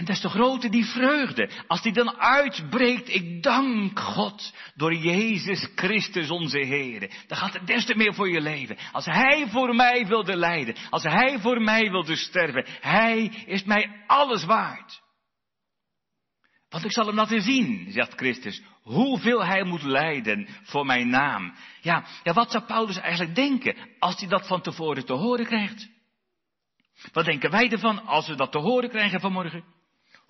En 0.00 0.06
des 0.06 0.20
te 0.20 0.28
groter 0.28 0.70
die 0.70 0.84
vreugde, 0.84 1.50
als 1.66 1.82
die 1.82 1.92
dan 1.92 2.18
uitbreekt, 2.18 3.08
ik 3.08 3.42
dank 3.42 3.98
God 3.98 4.52
door 4.74 4.94
Jezus 4.94 5.68
Christus 5.74 6.30
onze 6.30 6.58
Heer. 6.58 7.10
Dan 7.26 7.38
gaat 7.38 7.52
het 7.52 7.66
des 7.66 7.84
te 7.84 7.96
meer 7.96 8.14
voor 8.14 8.30
je 8.30 8.40
leven. 8.40 8.76
Als 8.92 9.04
Hij 9.04 9.46
voor 9.48 9.74
mij 9.74 10.06
wilde 10.06 10.36
lijden, 10.36 10.76
als 10.90 11.02
Hij 11.02 11.38
voor 11.38 11.62
mij 11.62 11.90
wilde 11.90 12.16
sterven, 12.16 12.66
Hij 12.80 13.44
is 13.46 13.64
mij 13.64 14.04
alles 14.06 14.44
waard. 14.44 15.02
Want 16.68 16.84
ik 16.84 16.92
zal 16.92 17.06
hem 17.06 17.14
laten 17.14 17.42
zien, 17.42 17.86
zegt 17.90 18.14
Christus, 18.14 18.62
hoeveel 18.82 19.44
hij 19.44 19.64
moet 19.64 19.82
lijden 19.82 20.48
voor 20.62 20.86
mijn 20.86 21.08
naam. 21.08 21.54
Ja, 21.80 22.04
ja, 22.22 22.32
wat 22.32 22.50
zou 22.50 22.64
Paulus 22.64 22.96
eigenlijk 22.96 23.34
denken 23.34 23.76
als 23.98 24.20
hij 24.20 24.28
dat 24.28 24.46
van 24.46 24.62
tevoren 24.62 25.04
te 25.04 25.12
horen 25.12 25.46
krijgt? 25.46 25.88
Wat 27.12 27.24
denken 27.24 27.50
wij 27.50 27.70
ervan 27.70 28.06
als 28.06 28.28
we 28.28 28.34
dat 28.34 28.52
te 28.52 28.58
horen 28.58 28.88
krijgen 28.88 29.20
vanmorgen? 29.20 29.78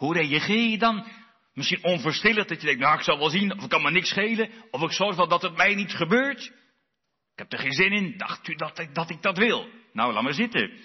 Hoe 0.00 0.14
reageer 0.14 0.70
je 0.70 0.78
dan? 0.78 1.06
Misschien 1.52 1.84
onverschillig 1.84 2.46
dat 2.46 2.60
je 2.60 2.66
denkt, 2.66 2.80
nou 2.80 2.96
ik 2.96 3.04
zal 3.04 3.18
wel 3.18 3.30
zien, 3.30 3.52
of 3.52 3.60
het 3.60 3.70
kan 3.70 3.82
me 3.82 3.90
niks 3.90 4.08
schelen, 4.08 4.50
of 4.70 4.82
ik 4.82 4.92
zorg 4.92 5.16
wel 5.16 5.28
dat 5.28 5.42
het 5.42 5.56
mij 5.56 5.74
niet 5.74 5.92
gebeurt. 5.92 6.44
Ik 7.32 7.38
heb 7.38 7.52
er 7.52 7.58
geen 7.58 7.72
zin 7.72 7.92
in, 7.92 8.16
dacht 8.16 8.48
u 8.48 8.54
dat 8.54 8.78
ik 8.78 8.94
dat, 8.94 9.10
ik 9.10 9.22
dat 9.22 9.38
wil? 9.38 9.68
Nou, 9.92 10.12
laat 10.12 10.22
maar 10.22 10.34
zitten. 10.34 10.78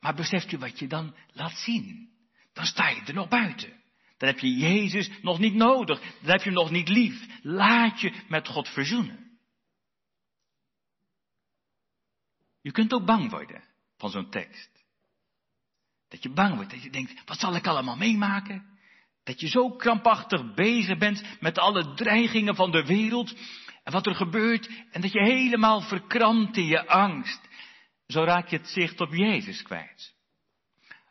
Maar 0.00 0.14
beseft 0.14 0.52
u 0.52 0.58
wat 0.58 0.78
je 0.78 0.86
dan 0.86 1.16
laat 1.32 1.58
zien? 1.58 2.10
Dan 2.52 2.64
sta 2.64 2.88
je 2.88 3.02
er 3.06 3.14
nog 3.14 3.28
buiten. 3.28 3.82
Dan 4.16 4.28
heb 4.28 4.38
je 4.38 4.56
Jezus 4.56 5.10
nog 5.22 5.38
niet 5.38 5.54
nodig. 5.54 6.00
Dan 6.00 6.30
heb 6.30 6.38
je 6.38 6.50
hem 6.50 6.58
nog 6.58 6.70
niet 6.70 6.88
lief. 6.88 7.26
Laat 7.42 8.00
je 8.00 8.12
met 8.28 8.48
God 8.48 8.68
verzoenen. 8.68 9.38
Je 12.60 12.72
kunt 12.72 12.92
ook 12.92 13.04
bang 13.04 13.30
worden 13.30 13.64
van 13.96 14.10
zo'n 14.10 14.30
tekst. 14.30 14.77
Dat 16.08 16.22
je 16.22 16.32
bang 16.32 16.54
wordt, 16.54 16.70
dat 16.70 16.82
je 16.82 16.90
denkt, 16.90 17.22
wat 17.24 17.38
zal 17.38 17.54
ik 17.54 17.66
allemaal 17.66 17.96
meemaken? 17.96 18.78
Dat 19.24 19.40
je 19.40 19.48
zo 19.48 19.70
krampachtig 19.70 20.54
bezig 20.54 20.98
bent 20.98 21.40
met 21.40 21.58
alle 21.58 21.94
dreigingen 21.94 22.54
van 22.54 22.70
de 22.70 22.84
wereld 22.84 23.34
en 23.84 23.92
wat 23.92 24.06
er 24.06 24.14
gebeurt 24.14 24.70
en 24.90 25.00
dat 25.00 25.12
je 25.12 25.22
helemaal 25.22 25.80
verkrampt 25.80 26.56
in 26.56 26.66
je 26.66 26.86
angst. 26.86 27.48
Zo 28.06 28.24
raak 28.24 28.48
je 28.48 28.56
het 28.56 28.68
zicht 28.68 29.00
op 29.00 29.14
Jezus 29.14 29.62
kwijt. 29.62 30.14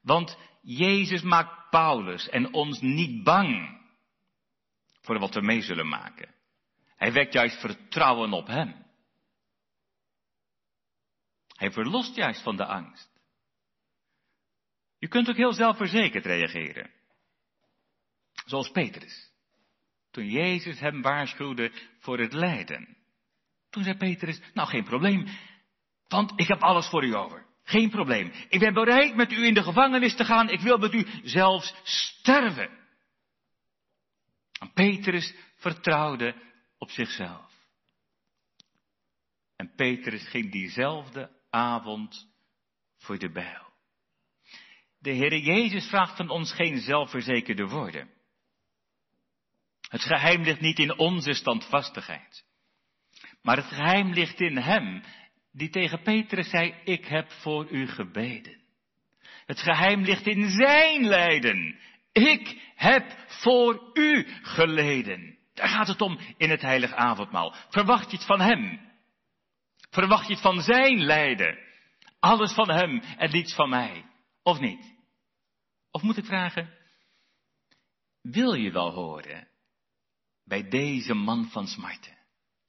Want 0.02 0.38
Jezus 0.62 1.22
maakt 1.22 1.70
Paulus 1.70 2.30
en 2.30 2.54
ons 2.54 2.82
niet 2.82 3.24
bang 3.24 3.82
voor 5.02 5.20
wat 5.20 5.34
we 5.34 5.42
mee 5.42 5.62
zullen 5.62 5.88
maken. 5.88 6.36
Hij 6.96 7.12
wekt 7.12 7.34
juist 7.34 7.60
vertrouwen 7.60 8.34
op 8.34 8.48
Hem. 8.48 8.86
Hij 11.56 11.72
verlost 11.72 12.16
juist 12.16 12.42
van 12.42 12.56
de 12.56 12.66
angst. 12.66 13.17
Je 15.00 15.08
kunt 15.08 15.30
ook 15.30 15.36
heel 15.36 15.54
zelfverzekerd 15.54 16.26
reageren. 16.26 16.92
Zoals 18.46 18.72
Petrus. 18.72 19.32
Toen 20.12 20.30
Jezus 20.30 20.80
hem 20.80 21.02
waarschuwde 21.02 21.72
voor 22.00 22.20
het 22.20 22.34
lijden. 22.34 22.98
Toen 23.70 23.84
zei 23.84 23.98
Petrus, 23.98 24.42
nou 24.54 24.68
geen 24.68 24.84
probleem, 24.84 25.28
want 26.08 26.34
ik 26.36 26.48
heb 26.48 26.62
alles 26.62 26.88
voor 26.88 27.04
u 27.04 27.16
over. 27.16 27.46
Geen 27.64 27.90
probleem. 27.90 28.32
Ik 28.50 28.60
ben 28.60 28.74
bereid 28.74 29.16
met 29.16 29.32
u 29.32 29.46
in 29.46 29.54
de 29.54 29.64
gevangenis 29.64 30.16
te 30.16 30.26
gaan. 30.26 30.50
Ik 30.50 30.60
wil 30.60 30.78
met 30.78 30.94
u 30.94 31.06
zelfs 31.24 31.76
sterven. 31.84 32.70
En 34.60 34.72
Petrus 34.74 35.36
vertrouwde 35.56 36.36
op 36.78 36.90
zichzelf. 36.90 37.52
En 39.56 39.74
Petrus 39.76 40.28
ging 40.28 40.52
diezelfde 40.52 41.32
avond 41.50 42.28
voor 42.98 43.18
de 43.18 43.32
bijl. 43.32 43.67
De 45.00 45.12
Heer 45.12 45.38
Jezus 45.38 45.88
vraagt 45.88 46.16
van 46.16 46.30
ons 46.30 46.54
geen 46.54 46.78
zelfverzekerde 46.78 47.68
woorden. 47.68 48.10
Het 49.90 50.02
geheim 50.02 50.42
ligt 50.42 50.62
niet 50.62 50.80
in 50.80 50.98
onze 50.98 51.34
standvastigheid. 51.34 52.46
Maar 53.42 53.58
het 53.58 53.66
geheim 53.66 54.14
ligt 54.14 54.40
in 54.40 54.58
Hem 54.58 55.04
die 55.52 55.70
tegen 55.70 56.02
Petrus 56.02 56.50
zei, 56.50 56.76
ik 56.84 57.06
heb 57.06 57.32
voor 57.32 57.70
u 57.72 57.88
gebeden. 57.88 58.62
Het 59.46 59.60
geheim 59.60 60.02
ligt 60.02 60.28
in 60.28 60.50
zijn 60.50 61.04
lijden. 61.04 61.80
Ik 62.12 62.62
heb 62.76 63.26
voor 63.28 63.90
u 63.94 64.28
geleden. 64.42 65.38
Daar 65.54 65.68
gaat 65.68 65.88
het 65.88 66.02
om 66.02 66.20
in 66.38 66.50
het 66.50 66.62
heilige 66.62 66.96
avondmaal. 66.96 67.56
Verwacht 67.70 68.12
je 68.12 68.18
het 68.18 68.26
van 68.26 68.40
hem? 68.40 68.80
Verwacht 69.90 70.28
je 70.28 70.34
het 70.34 70.42
van 70.42 70.62
zijn 70.62 71.00
lijden? 71.00 71.58
Alles 72.20 72.54
van 72.54 72.72
hem 72.72 73.02
en 73.18 73.32
niets 73.32 73.56
van 73.56 73.70
mij. 73.70 74.06
Of 74.48 74.60
niet? 74.60 74.96
Of 75.92 76.02
moet 76.02 76.18
ik 76.18 76.26
vragen, 76.26 76.78
wil 78.22 78.54
je 78.54 78.72
wel 78.72 78.92
horen 78.92 79.48
bij 80.44 80.70
deze 80.70 81.14
man 81.14 81.50
van 81.50 81.68
smarten? 81.68 82.18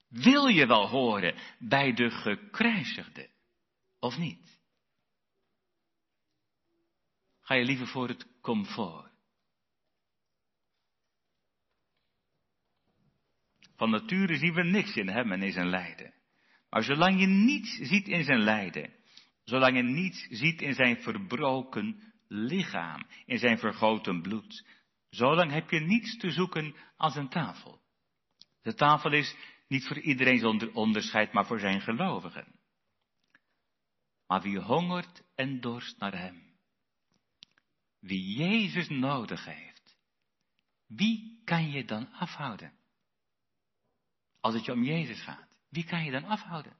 Wil 0.07 0.47
je 0.47 0.67
wel 0.67 0.87
horen 0.87 1.35
bij 1.59 1.93
de 1.93 2.09
gekruisigde 2.09 3.29
of 3.99 4.17
niet? 4.17 4.59
Ga 7.41 7.55
je 7.55 7.65
liever 7.65 7.87
voor 7.87 8.07
het 8.07 8.27
comfort? 8.41 9.11
Van 13.75 13.89
nature 13.89 14.37
zien 14.37 14.53
we 14.53 14.63
niks 14.63 14.95
in 14.95 15.07
hem 15.07 15.31
en 15.31 15.43
in 15.43 15.51
zijn 15.51 15.69
lijden. 15.69 16.13
Maar 16.69 16.83
zolang 16.83 17.19
je 17.19 17.27
niets 17.27 17.75
ziet 17.75 18.07
in 18.07 18.23
zijn 18.23 18.39
lijden, 18.39 18.98
zolang 19.49 19.75
je 19.75 19.83
niets 19.83 20.27
ziet 20.29 20.61
in 20.61 20.73
zijn 20.73 20.97
verbroken 20.97 22.13
lichaam, 22.27 23.07
in 23.25 23.37
zijn 23.37 23.57
vergoten 23.57 24.21
bloed, 24.21 24.67
zolang 25.09 25.51
heb 25.51 25.69
je 25.69 25.79
niets 25.79 26.17
te 26.17 26.31
zoeken 26.31 26.75
aan 26.97 27.11
zijn 27.11 27.29
tafel. 27.29 27.81
De 28.61 28.73
tafel 28.73 29.13
is 29.13 29.35
niet 29.67 29.87
voor 29.87 29.99
iedereen 29.99 30.39
zonder 30.39 30.73
onderscheid, 30.73 31.33
maar 31.33 31.45
voor 31.45 31.59
zijn 31.59 31.81
gelovigen. 31.81 32.59
Maar 34.27 34.41
wie 34.41 34.59
hongert 34.59 35.23
en 35.35 35.59
dorst 35.59 35.99
naar 35.99 36.17
hem, 36.17 36.57
wie 37.99 38.37
Jezus 38.37 38.89
nodig 38.89 39.45
heeft, 39.45 39.97
wie 40.87 41.41
kan 41.43 41.69
je 41.69 41.85
dan 41.85 42.11
afhouden? 42.11 42.73
Als 44.39 44.53
het 44.53 44.65
je 44.65 44.71
om 44.71 44.83
Jezus 44.83 45.21
gaat, 45.21 45.47
wie 45.69 45.83
kan 45.83 46.03
je 46.03 46.11
dan 46.11 46.23
afhouden? 46.23 46.78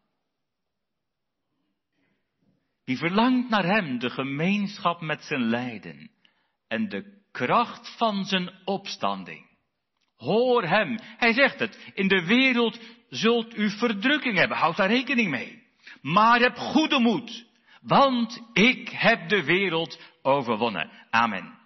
Wie 2.89 2.97
verlangt 2.97 3.49
naar 3.49 3.65
Hem, 3.65 3.99
de 3.99 4.09
gemeenschap 4.09 5.01
met 5.01 5.23
zijn 5.23 5.41
lijden 5.41 6.11
en 6.67 6.89
de 6.89 7.21
kracht 7.31 7.95
van 7.97 8.25
zijn 8.25 8.51
opstanding. 8.65 9.45
Hoor 10.15 10.63
Hem. 10.63 10.99
Hij 11.17 11.33
zegt 11.33 11.59
het. 11.59 11.91
In 11.93 12.07
de 12.07 12.25
wereld 12.25 12.79
zult 13.09 13.57
u 13.57 13.69
verdrukking 13.69 14.37
hebben. 14.37 14.57
Houd 14.57 14.77
daar 14.77 14.87
rekening 14.87 15.29
mee. 15.29 15.63
Maar 16.01 16.39
heb 16.39 16.55
goede 16.55 16.99
moed. 16.99 17.45
Want 17.81 18.41
ik 18.53 18.89
heb 18.89 19.29
de 19.29 19.43
wereld 19.43 19.99
overwonnen. 20.21 20.89
Amen. 21.09 21.58